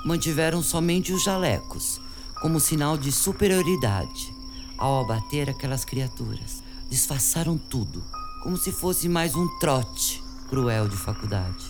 Mantiveram 0.04 0.62
somente 0.62 1.12
os 1.12 1.24
jalecos, 1.24 2.00
como 2.40 2.60
sinal 2.60 2.96
de 2.96 3.10
superioridade, 3.10 4.32
ao 4.78 5.00
abater 5.00 5.48
aquelas 5.48 5.84
criaturas. 5.84 6.62
Disfarçaram 6.88 7.56
tudo, 7.56 8.04
como 8.42 8.56
se 8.56 8.70
fosse 8.70 9.08
mais 9.08 9.34
um 9.34 9.48
trote 9.58 10.22
cruel 10.52 10.86
de 10.86 10.98
faculdade. 10.98 11.64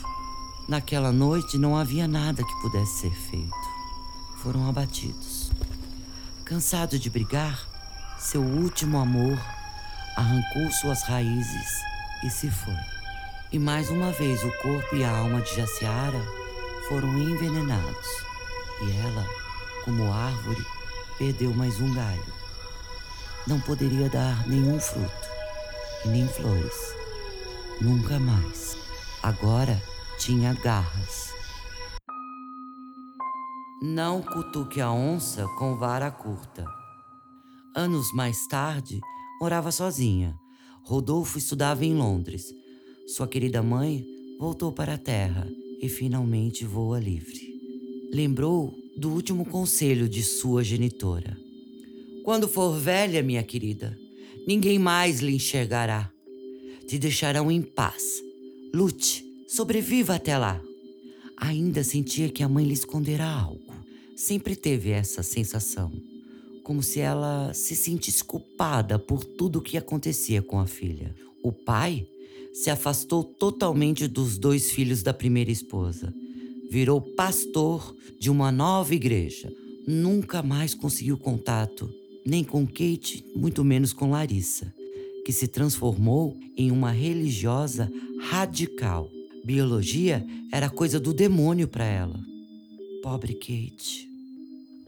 Naquela 0.66 1.12
noite 1.12 1.56
não 1.56 1.76
havia 1.76 2.08
nada 2.08 2.42
que 2.42 2.60
pudesse 2.60 3.02
ser 3.02 3.14
feito. 3.14 3.54
Foram 4.38 4.68
abatidos. 4.68 5.52
Cansado 6.44 6.98
de 6.98 7.08
brigar, 7.08 7.64
seu 8.18 8.42
último 8.42 8.98
amor 8.98 9.38
arrancou 10.16 10.68
suas 10.72 11.04
raízes 11.04 11.70
e 12.24 12.30
se 12.30 12.50
foi. 12.50 12.74
E 13.52 13.58
mais 13.60 13.88
uma 13.88 14.10
vez 14.10 14.42
o 14.42 14.50
corpo 14.60 14.96
e 14.96 15.04
a 15.04 15.16
alma 15.16 15.40
de 15.42 15.54
Jaciara 15.54 16.20
foram 16.88 17.16
envenenados. 17.16 18.08
E 18.80 18.90
ela, 18.98 19.24
como 19.84 20.12
árvore, 20.12 20.66
perdeu 21.18 21.54
mais 21.54 21.80
um 21.80 21.94
galho. 21.94 22.34
Não 23.46 23.60
poderia 23.60 24.08
dar 24.08 24.44
nenhum 24.48 24.80
fruto 24.80 25.28
e 26.04 26.08
nem 26.08 26.26
flores. 26.26 27.01
Nunca 27.82 28.16
mais. 28.16 28.76
Agora 29.20 29.82
tinha 30.16 30.54
garras. 30.54 31.32
Não 33.82 34.22
cutuque 34.22 34.80
a 34.80 34.92
onça 34.92 35.48
com 35.58 35.76
vara 35.76 36.08
curta. 36.08 36.64
Anos 37.74 38.12
mais 38.14 38.46
tarde, 38.46 39.00
morava 39.40 39.72
sozinha. 39.72 40.32
Rodolfo 40.84 41.38
estudava 41.38 41.84
em 41.84 41.92
Londres. 41.92 42.54
Sua 43.08 43.26
querida 43.26 43.64
mãe 43.64 44.06
voltou 44.38 44.70
para 44.70 44.94
a 44.94 44.98
terra 44.98 45.44
e 45.80 45.88
finalmente 45.88 46.64
voa 46.64 47.00
livre. 47.00 47.52
Lembrou 48.14 48.72
do 48.96 49.10
último 49.10 49.44
conselho 49.44 50.08
de 50.08 50.22
sua 50.22 50.62
genitora. 50.62 51.36
Quando 52.24 52.46
for 52.46 52.78
velha, 52.78 53.24
minha 53.24 53.42
querida, 53.42 53.98
ninguém 54.46 54.78
mais 54.78 55.18
lhe 55.18 55.34
enxergará. 55.34 56.11
Te 56.86 56.98
deixarão 56.98 57.50
em 57.50 57.62
paz. 57.62 58.22
Lute, 58.74 59.24
sobreviva 59.48 60.14
até 60.14 60.36
lá. 60.36 60.60
Ainda 61.36 61.82
sentia 61.82 62.28
que 62.28 62.42
a 62.42 62.48
mãe 62.48 62.64
lhe 62.64 62.74
escondera 62.74 63.26
algo. 63.26 63.72
Sempre 64.16 64.54
teve 64.54 64.90
essa 64.90 65.22
sensação 65.22 65.90
como 66.62 66.82
se 66.82 67.00
ela 67.00 67.52
se 67.52 67.74
sentisse 67.74 68.22
culpada 68.22 68.98
por 68.98 69.24
tudo 69.24 69.58
o 69.58 69.62
que 69.62 69.76
acontecia 69.76 70.40
com 70.40 70.58
a 70.58 70.66
filha. 70.66 71.14
O 71.42 71.52
pai 71.52 72.06
se 72.52 72.70
afastou 72.70 73.24
totalmente 73.24 74.06
dos 74.06 74.38
dois 74.38 74.70
filhos 74.70 75.02
da 75.02 75.12
primeira 75.12 75.50
esposa. 75.50 76.14
Virou 76.70 77.00
pastor 77.00 77.94
de 78.18 78.30
uma 78.30 78.52
nova 78.52 78.94
igreja. 78.94 79.52
Nunca 79.86 80.42
mais 80.42 80.74
conseguiu 80.74 81.18
contato, 81.18 81.92
nem 82.24 82.44
com 82.44 82.66
Kate, 82.66 83.24
muito 83.34 83.64
menos 83.64 83.92
com 83.92 84.10
Larissa, 84.10 84.72
que 85.24 85.32
se 85.32 85.46
transformou 85.46 86.36
em 86.56 86.70
uma 86.70 86.90
religiosa 86.90 87.90
radical. 88.20 89.10
Biologia 89.44 90.24
era 90.50 90.68
coisa 90.70 90.98
do 90.98 91.12
demônio 91.12 91.68
para 91.68 91.84
ela. 91.84 92.20
Pobre 93.02 93.34
Kate. 93.34 94.08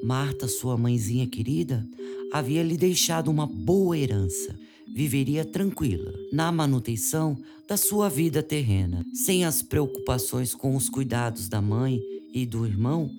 Marta, 0.03 0.47
sua 0.47 0.77
mãezinha 0.77 1.27
querida, 1.27 1.87
havia 2.33 2.63
lhe 2.63 2.77
deixado 2.77 3.31
uma 3.31 3.47
boa 3.47 3.97
herança. 3.97 4.59
Viveria 4.95 5.45
tranquila 5.45 6.13
na 6.33 6.53
manutenção 6.53 7.37
da 7.67 7.77
sua 7.77 8.09
vida 8.09 8.43
terrena, 8.43 9.05
sem 9.13 9.45
as 9.45 9.63
preocupações 9.63 10.55
com 10.55 10.77
os 10.77 10.89
cuidados 10.89 11.49
da 11.49 11.61
mãe 11.61 12.01
e 12.33 12.45
do 12.45 12.67
irmão, 12.67 13.11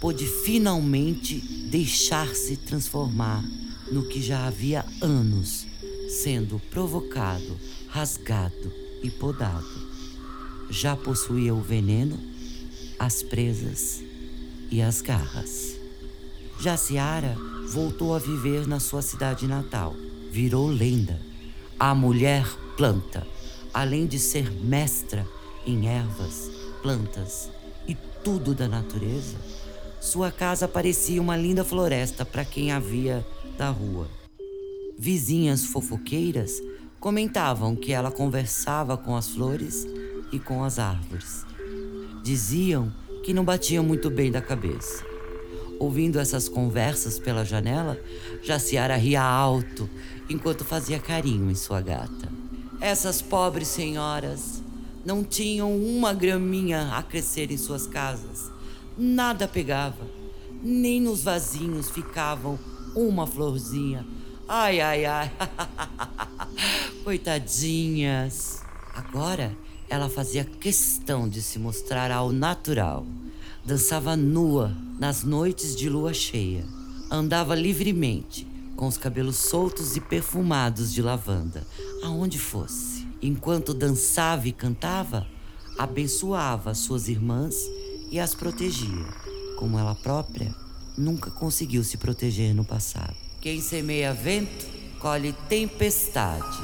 pôde 0.00 0.26
finalmente 0.26 1.40
deixar-se 1.68 2.56
transformar 2.56 3.44
no 3.90 4.06
que 4.08 4.22
já 4.22 4.46
havia 4.46 4.84
anos 5.02 5.67
sendo 6.08 6.58
provocado, 6.70 7.58
rasgado 7.88 8.72
e 9.02 9.10
podado. 9.10 9.88
Já 10.70 10.96
possuía 10.96 11.54
o 11.54 11.60
veneno, 11.60 12.18
as 12.98 13.22
presas 13.22 14.02
e 14.70 14.82
as 14.82 15.00
garras. 15.00 15.76
Jaciara 16.60 17.36
voltou 17.68 18.14
a 18.14 18.18
viver 18.18 18.66
na 18.66 18.80
sua 18.80 19.02
cidade 19.02 19.46
natal. 19.46 19.94
Virou 20.30 20.66
lenda. 20.66 21.20
A 21.78 21.94
mulher 21.94 22.44
planta, 22.76 23.26
além 23.72 24.06
de 24.06 24.18
ser 24.18 24.50
mestra 24.50 25.26
em 25.64 25.86
ervas, 25.86 26.50
plantas 26.82 27.48
e 27.86 27.94
tudo 28.24 28.54
da 28.54 28.66
natureza, 28.66 29.36
sua 30.00 30.30
casa 30.30 30.66
parecia 30.66 31.20
uma 31.20 31.36
linda 31.36 31.64
floresta 31.64 32.24
para 32.24 32.44
quem 32.44 32.72
a 32.72 32.80
via 32.80 33.24
da 33.56 33.70
rua. 33.70 34.08
Vizinhas 35.00 35.64
fofoqueiras 35.64 36.60
comentavam 36.98 37.76
que 37.76 37.92
ela 37.92 38.10
conversava 38.10 38.96
com 38.96 39.14
as 39.14 39.28
flores 39.28 39.86
e 40.32 40.40
com 40.40 40.64
as 40.64 40.80
árvores. 40.80 41.46
Diziam 42.24 42.92
que 43.22 43.32
não 43.32 43.44
batia 43.44 43.80
muito 43.80 44.10
bem 44.10 44.32
da 44.32 44.42
cabeça. 44.42 45.04
Ouvindo 45.78 46.18
essas 46.18 46.48
conversas 46.48 47.16
pela 47.16 47.44
janela, 47.44 47.96
Jaciara 48.42 48.96
ria 48.96 49.22
alto 49.22 49.88
enquanto 50.28 50.64
fazia 50.64 50.98
carinho 50.98 51.48
em 51.48 51.54
sua 51.54 51.80
gata. 51.80 52.28
Essas 52.80 53.22
pobres 53.22 53.68
senhoras 53.68 54.60
não 55.04 55.22
tinham 55.22 55.76
uma 55.76 56.12
graminha 56.12 56.96
a 56.96 57.04
crescer 57.04 57.52
em 57.52 57.56
suas 57.56 57.86
casas. 57.86 58.50
Nada 58.98 59.46
pegava, 59.46 60.04
nem 60.60 61.00
nos 61.00 61.22
vasinhos 61.22 61.88
ficavam 61.88 62.58
uma 62.96 63.28
florzinha. 63.28 64.04
Ai, 64.50 64.80
ai, 64.80 65.04
ai. 65.04 65.30
Coitadinhas. 67.04 68.62
Agora 68.94 69.54
ela 69.90 70.08
fazia 70.08 70.42
questão 70.42 71.28
de 71.28 71.42
se 71.42 71.58
mostrar 71.58 72.10
ao 72.10 72.32
natural. 72.32 73.04
Dançava 73.62 74.16
nua 74.16 74.74
nas 74.98 75.22
noites 75.22 75.76
de 75.76 75.90
lua 75.90 76.14
cheia. 76.14 76.64
Andava 77.10 77.54
livremente, 77.54 78.46
com 78.74 78.86
os 78.86 78.96
cabelos 78.96 79.36
soltos 79.36 79.96
e 79.96 80.00
perfumados 80.00 80.94
de 80.94 81.02
lavanda, 81.02 81.66
aonde 82.02 82.38
fosse. 82.38 83.06
Enquanto 83.20 83.74
dançava 83.74 84.48
e 84.48 84.52
cantava, 84.52 85.26
abençoava 85.78 86.74
suas 86.74 87.06
irmãs 87.06 87.54
e 88.10 88.18
as 88.18 88.34
protegia, 88.34 89.06
como 89.58 89.78
ela 89.78 89.94
própria 89.94 90.54
nunca 90.96 91.30
conseguiu 91.30 91.84
se 91.84 91.98
proteger 91.98 92.54
no 92.54 92.64
passado. 92.64 93.27
Quem 93.40 93.60
semeia 93.60 94.12
vento, 94.12 94.66
colhe 94.98 95.32
tempestade. 95.48 96.58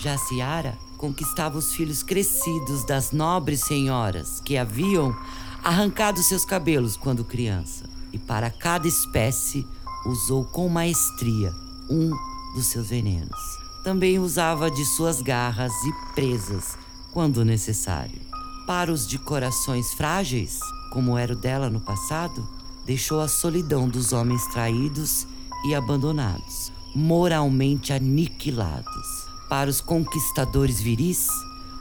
Já 0.00 0.18
Ciara 0.18 0.76
conquistava 0.98 1.56
os 1.56 1.74
filhos 1.74 2.02
crescidos 2.02 2.84
das 2.84 3.12
nobres 3.12 3.60
senhoras 3.60 4.40
que 4.40 4.56
haviam 4.56 5.16
arrancado 5.62 6.20
seus 6.20 6.44
cabelos 6.44 6.96
quando 6.96 7.24
criança. 7.24 7.84
E 8.12 8.18
para 8.18 8.50
cada 8.50 8.88
espécie 8.88 9.64
usou 10.04 10.44
com 10.44 10.68
maestria 10.68 11.54
um 11.88 12.10
dos 12.52 12.66
seus 12.66 12.88
venenos. 12.88 13.38
Também 13.84 14.18
usava 14.18 14.68
de 14.68 14.84
suas 14.84 15.22
garras 15.22 15.72
e 15.84 16.14
presas 16.14 16.76
quando 17.12 17.44
necessário. 17.44 18.20
Para 18.66 18.92
os 18.92 19.06
de 19.06 19.18
corações 19.20 19.94
frágeis, 19.94 20.58
como 20.90 21.16
era 21.16 21.32
o 21.32 21.36
dela 21.36 21.70
no 21.70 21.80
passado, 21.80 22.46
deixou 22.84 23.20
a 23.20 23.28
solidão 23.28 23.88
dos 23.88 24.12
homens 24.12 24.44
traídos 24.48 25.28
e 25.64 25.74
abandonados, 25.74 26.72
moralmente 26.94 27.92
aniquilados. 27.92 29.26
Para 29.48 29.68
os 29.68 29.80
conquistadores 29.80 30.80
viris, 30.80 31.28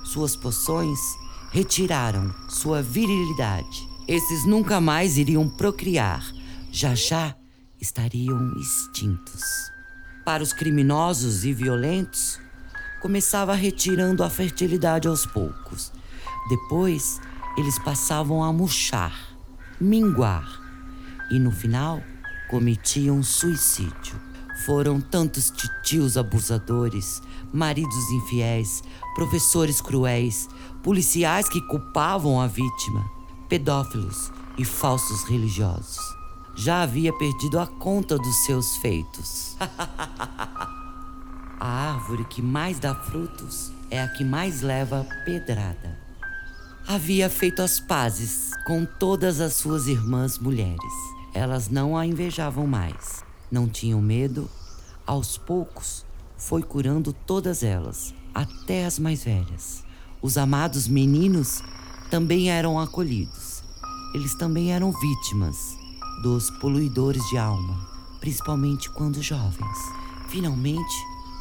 suas 0.04 0.36
poções 0.36 1.00
retiraram 1.52 2.34
sua 2.50 2.82
virilidade. 2.82 3.88
Esses 4.08 4.46
nunca 4.46 4.82
mais 4.82 5.17
iriam 5.17 5.48
procriar, 5.48 6.26
já 6.72 6.96
já 6.96 7.36
estariam 7.80 8.54
extintos. 8.60 9.41
Para 10.24 10.44
os 10.44 10.54
criminosos 10.54 11.46
e 11.46 11.54
violentos, 11.54 12.39
começava 13.02 13.54
retirando 13.56 14.24
a 14.24 14.30
fertilidade 14.30 15.08
aos 15.08 15.26
poucos. 15.26 15.91
Depois, 16.50 17.20
eles 17.58 17.80
passavam 17.80 18.44
a 18.44 18.54
murchar, 18.54 19.13
minguar 19.80 20.48
e 21.32 21.39
no 21.39 21.52
final 21.52 22.02
cometiam 22.52 23.24
suicídio. 23.24 24.20
Foram 24.66 25.00
tantos 25.00 25.50
titios 25.50 26.18
abusadores, 26.18 27.24
maridos 27.52 28.12
infiéis, 28.12 28.84
professores 29.16 29.80
cruéis, 29.80 30.50
policiais 30.84 31.48
que 31.48 31.62
culpavam 31.62 32.42
a 32.42 32.48
vítima, 32.48 33.10
pedófilos 33.48 34.30
e 34.58 34.66
falsos 34.66 35.24
religiosos. 35.24 35.98
Já 36.54 36.82
havia 36.82 37.14
perdido 37.18 37.58
a 37.58 37.66
conta 37.66 38.18
dos 38.18 38.36
seus 38.46 38.76
feitos. 38.76 39.56
a 41.58 41.94
árvore 41.94 42.26
que 42.26 42.42
mais 42.42 42.78
dá 42.80 42.94
frutos 42.94 43.72
é 43.90 44.02
a 44.02 44.10
que 44.10 44.26
mais 44.26 44.62
leva 44.62 45.08
pedrada. 45.24 45.98
Havia 46.86 47.30
feito 47.30 47.62
as 47.62 47.80
pazes 47.80 48.52
com 48.66 48.86
todas 48.86 49.40
as 49.40 49.54
suas 49.54 49.88
irmãs 49.88 50.38
mulheres. 50.38 51.21
Elas 51.34 51.70
não 51.70 51.98
a 51.98 52.06
invejavam 52.06 52.67
mais, 52.67 53.24
não 53.50 53.67
tinham 53.67 54.02
medo. 54.02 54.50
Aos 55.06 55.38
poucos, 55.38 56.06
foi 56.38 56.62
curando 56.62 57.13
todas 57.13 57.63
elas, 57.63 58.13
até 58.34 58.86
as 58.86 59.00
mais 59.00 59.24
velhas. 59.24 59.84
Os 60.22 60.38
amados 60.38 60.88
meninos 60.88 61.63
também 62.10 62.50
eram 62.50 62.80
acolhidos. 62.80 63.63
Eles 64.13 64.36
também 64.36 64.74
eram 64.74 64.91
vítimas 64.91 65.78
dos 66.22 66.50
poluidores 66.50 67.24
de 67.30 67.38
alma, 67.38 67.88
principalmente 68.20 68.89
quando 68.89 69.22
jovens. 69.22 69.78
Finalmente, 70.28 70.96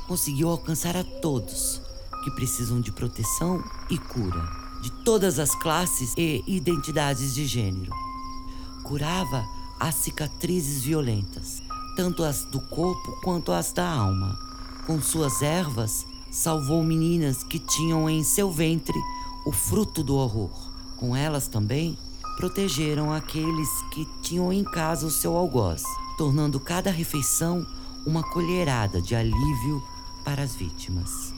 conseguiu 0.07 0.48
alcançar 0.48 0.96
a 0.96 1.05
todos 1.05 1.83
que 2.22 2.31
precisam 2.33 2.81
de 2.81 2.92
proteção 2.92 3.62
e 3.90 3.98
cura, 3.98 4.48
de 4.83 4.90
todas 5.05 5.38
as 5.38 5.55
classes 5.55 6.14
e 6.16 6.44
identidades 6.46 7.35
de 7.35 7.44
gênero. 7.46 7.92
Curava 8.83 9.44
as 9.81 9.95
cicatrizes 9.95 10.83
violentas, 10.83 11.62
tanto 11.97 12.23
as 12.23 12.45
do 12.45 12.61
corpo 12.61 13.19
quanto 13.23 13.51
as 13.51 13.73
da 13.73 13.90
alma. 13.90 14.38
Com 14.87 15.01
suas 15.01 15.40
ervas, 15.40 16.05
salvou 16.31 16.85
meninas 16.85 17.43
que 17.43 17.59
tinham 17.59 18.09
em 18.09 18.23
seu 18.23 18.53
ventre 18.53 18.99
o 19.47 19.53
fruto 19.53 20.05
do 20.05 20.16
horror. 20.16 20.51
Com 20.99 21.16
elas 21.16 21.49
também, 21.49 21.97
protegeram 22.37 23.11
aqueles 23.11 23.69
que 23.90 24.07
tinham 24.21 24.53
em 24.53 24.62
casa 24.62 25.07
o 25.07 25.11
seu 25.11 25.35
algoz, 25.35 25.83
tornando 26.19 26.61
cada 26.61 26.90
refeição 26.90 27.66
uma 28.07 28.23
colherada 28.23 29.01
de 29.01 29.14
alívio 29.14 29.83
para 30.25 30.43
as 30.43 30.55
vítimas. 30.55 31.33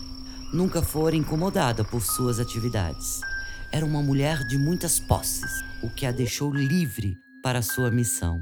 Nunca 0.53 0.83
fora 0.83 1.15
incomodada 1.15 1.85
por 1.85 2.03
suas 2.03 2.41
atividades. 2.41 3.21
Era 3.71 3.87
uma 3.87 4.03
mulher 4.03 4.45
de 4.47 4.59
muitas 4.59 4.99
posses, 4.99 5.51
o 5.83 5.89
que 5.89 6.05
a 6.05 6.13
deixou 6.13 6.53
livre 6.53 7.17
para 7.43 7.61
sua 7.61 7.91
missão. 7.91 8.41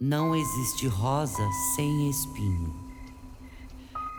Não 0.00 0.34
existe 0.34 0.88
rosa 0.88 1.48
sem 1.76 2.10
espinho. 2.10 2.74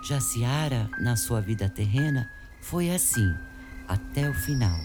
Jaciara, 0.08 0.89
na 1.00 1.17
sua 1.17 1.41
vida 1.41 1.67
terrena, 1.67 2.30
foi 2.62 2.89
assim, 2.89 3.30
até 3.88 4.30
o 4.30 4.34
final. 4.34 4.80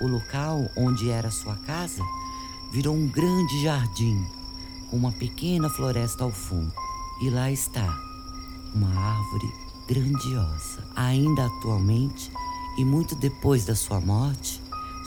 O 0.00 0.08
local 0.08 0.68
onde 0.76 1.08
era 1.08 1.30
sua 1.30 1.56
casa 1.58 2.02
virou 2.72 2.94
um 2.94 3.08
grande 3.08 3.62
jardim, 3.62 4.26
com 4.90 4.96
uma 4.96 5.12
pequena 5.12 5.70
floresta 5.70 6.24
ao 6.24 6.32
fundo. 6.32 6.72
E 7.22 7.30
lá 7.30 7.50
está, 7.50 7.86
uma 8.74 8.88
árvore 8.88 9.52
grandiosa. 9.88 10.84
Ainda 10.96 11.46
atualmente, 11.46 12.30
e 12.76 12.84
muito 12.84 13.14
depois 13.14 13.64
da 13.64 13.76
sua 13.76 14.00
morte, 14.00 14.60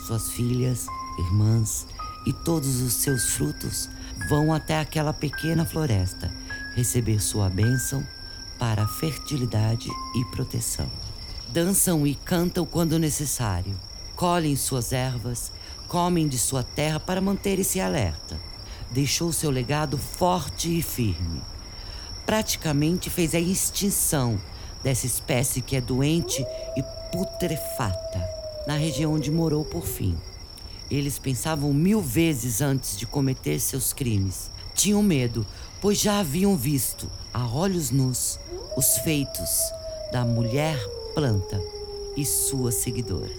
suas 0.06 0.30
filhas, 0.32 0.86
irmãs 1.18 1.86
e 2.26 2.32
todos 2.32 2.80
os 2.80 2.94
seus 2.94 3.30
frutos 3.30 3.88
vão 4.28 4.52
até 4.52 4.78
aquela 4.78 5.12
pequena 5.12 5.64
floresta 5.64 6.32
receber 6.74 7.20
sua 7.20 7.48
bênção 7.48 8.06
para 8.58 8.86
fertilidade 8.86 9.88
e 10.14 10.24
proteção. 10.34 10.90
Dançam 11.48 12.06
e 12.06 12.14
cantam 12.14 12.64
quando 12.64 12.98
necessário, 12.98 13.74
colhem 14.16 14.56
suas 14.56 14.92
ervas, 14.92 15.52
comem 15.88 16.28
de 16.28 16.38
sua 16.38 16.62
terra 16.62 16.98
para 16.98 17.20
manter-se 17.20 17.80
alerta. 17.80 18.40
Deixou 18.90 19.32
seu 19.32 19.50
legado 19.50 19.98
forte 19.98 20.78
e 20.78 20.82
firme 20.82 21.42
praticamente 22.26 23.10
fez 23.10 23.34
a 23.34 23.40
extinção 23.40 24.40
dessa 24.82 25.06
espécie 25.06 25.60
que 25.60 25.76
é 25.76 25.80
doente 25.80 26.44
e 26.76 26.82
putrefata 27.12 28.26
na 28.66 28.74
região 28.74 29.12
onde 29.12 29.30
morou 29.30 29.64
por 29.64 29.86
fim. 29.86 30.16
Eles 30.92 31.18
pensavam 31.18 31.72
mil 31.72 32.02
vezes 32.02 32.60
antes 32.60 32.98
de 32.98 33.06
cometer 33.06 33.58
seus 33.58 33.94
crimes. 33.94 34.50
Tinham 34.74 35.02
medo, 35.02 35.46
pois 35.80 35.98
já 35.98 36.20
haviam 36.20 36.54
visto, 36.54 37.10
a 37.32 37.46
olhos 37.46 37.90
nus, 37.90 38.38
os 38.76 38.98
feitos 38.98 39.48
da 40.12 40.22
mulher 40.22 40.78
planta 41.14 41.58
e 42.14 42.26
sua 42.26 42.70
seguidora. 42.70 43.34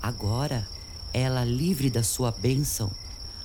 Agora, 0.00 0.68
ela 1.12 1.44
livre 1.44 1.90
da 1.90 2.04
sua 2.04 2.30
bênção, 2.30 2.92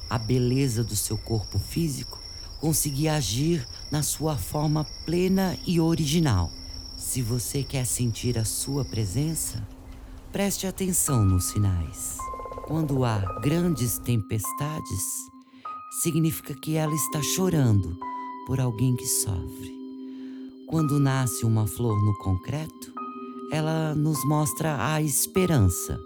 a 0.08 0.19
beleza 0.19 0.84
do 0.84 0.96
seu 0.96 1.17
corpo 1.17 1.58
físico, 1.58 2.19
conseguia 2.62 3.15
agir 3.15 3.67
na 3.89 4.04
sua 4.04 4.38
forma 4.38 4.86
plena 5.08 5.58
e 5.65 5.80
original. 5.80 6.52
Se 7.00 7.24
você 7.24 7.63
quer 7.63 7.88
sentir 7.88 8.38
a 8.38 8.46
sua 8.46 8.86
presença, 8.86 9.67
preste 10.32 10.67
atenção 10.67 11.26
nos 11.26 11.46
sinais. 11.46 12.22
Quando 12.65 13.04
há 13.04 13.19
grandes 13.41 13.97
tempestades, 13.99 15.04
significa 16.02 16.54
que 16.54 16.76
ela 16.76 16.93
está 16.93 17.21
chorando 17.21 17.97
por 18.47 18.60
alguém 18.60 18.95
que 18.95 19.06
sofre. 19.06 19.73
Quando 20.67 20.99
nasce 20.99 21.45
uma 21.45 21.67
flor 21.67 22.02
no 22.04 22.17
concreto, 22.19 22.93
ela 23.52 23.93
nos 23.93 24.23
mostra 24.26 24.93
a 24.93 25.02
esperança. 25.02 25.99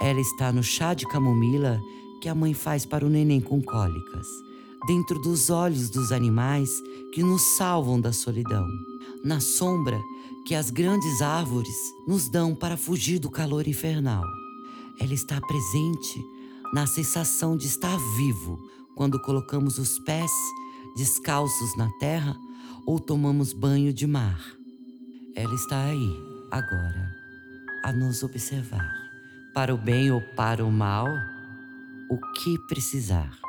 Ela 0.00 0.20
está 0.20 0.52
no 0.52 0.62
chá 0.62 0.92
de 0.92 1.06
camomila 1.06 1.80
que 2.20 2.28
a 2.28 2.34
mãe 2.34 2.52
faz 2.52 2.84
para 2.84 3.04
o 3.04 3.08
neném 3.08 3.40
com 3.40 3.62
cólicas 3.62 4.26
dentro 4.86 5.18
dos 5.18 5.50
olhos 5.50 5.90
dos 5.90 6.12
animais 6.12 6.70
que 7.12 7.22
nos 7.22 7.42
salvam 7.42 8.00
da 8.00 8.12
solidão, 8.12 8.66
na 9.24 9.40
sombra 9.40 10.00
que 10.46 10.54
as 10.54 10.70
grandes 10.70 11.20
árvores 11.20 11.74
nos 12.06 12.28
dão 12.28 12.54
para 12.54 12.76
fugir 12.76 13.18
do 13.18 13.28
calor 13.28 13.66
infernal. 13.66 14.22
Ela 15.00 15.14
está 15.14 15.40
presente 15.40 16.24
na 16.72 16.86
sensação 16.86 17.56
de 17.56 17.66
estar 17.66 17.96
vivo 18.16 18.58
quando 18.96 19.20
colocamos 19.20 19.78
os 19.78 19.98
pés 20.00 20.30
descalços 20.96 21.76
na 21.76 21.90
terra 21.98 22.36
ou 22.86 22.98
tomamos 22.98 23.52
banho 23.52 23.92
de 23.92 24.06
mar. 24.06 24.40
Ela 25.34 25.54
está 25.54 25.84
aí, 25.84 26.16
agora, 26.50 27.14
a 27.84 27.92
nos 27.92 28.22
observar, 28.22 28.90
para 29.52 29.74
o 29.74 29.78
bem 29.78 30.10
ou 30.10 30.20
para 30.34 30.64
o 30.64 30.72
mal, 30.72 31.06
o 32.10 32.18
que 32.32 32.58
precisar. 32.66 33.45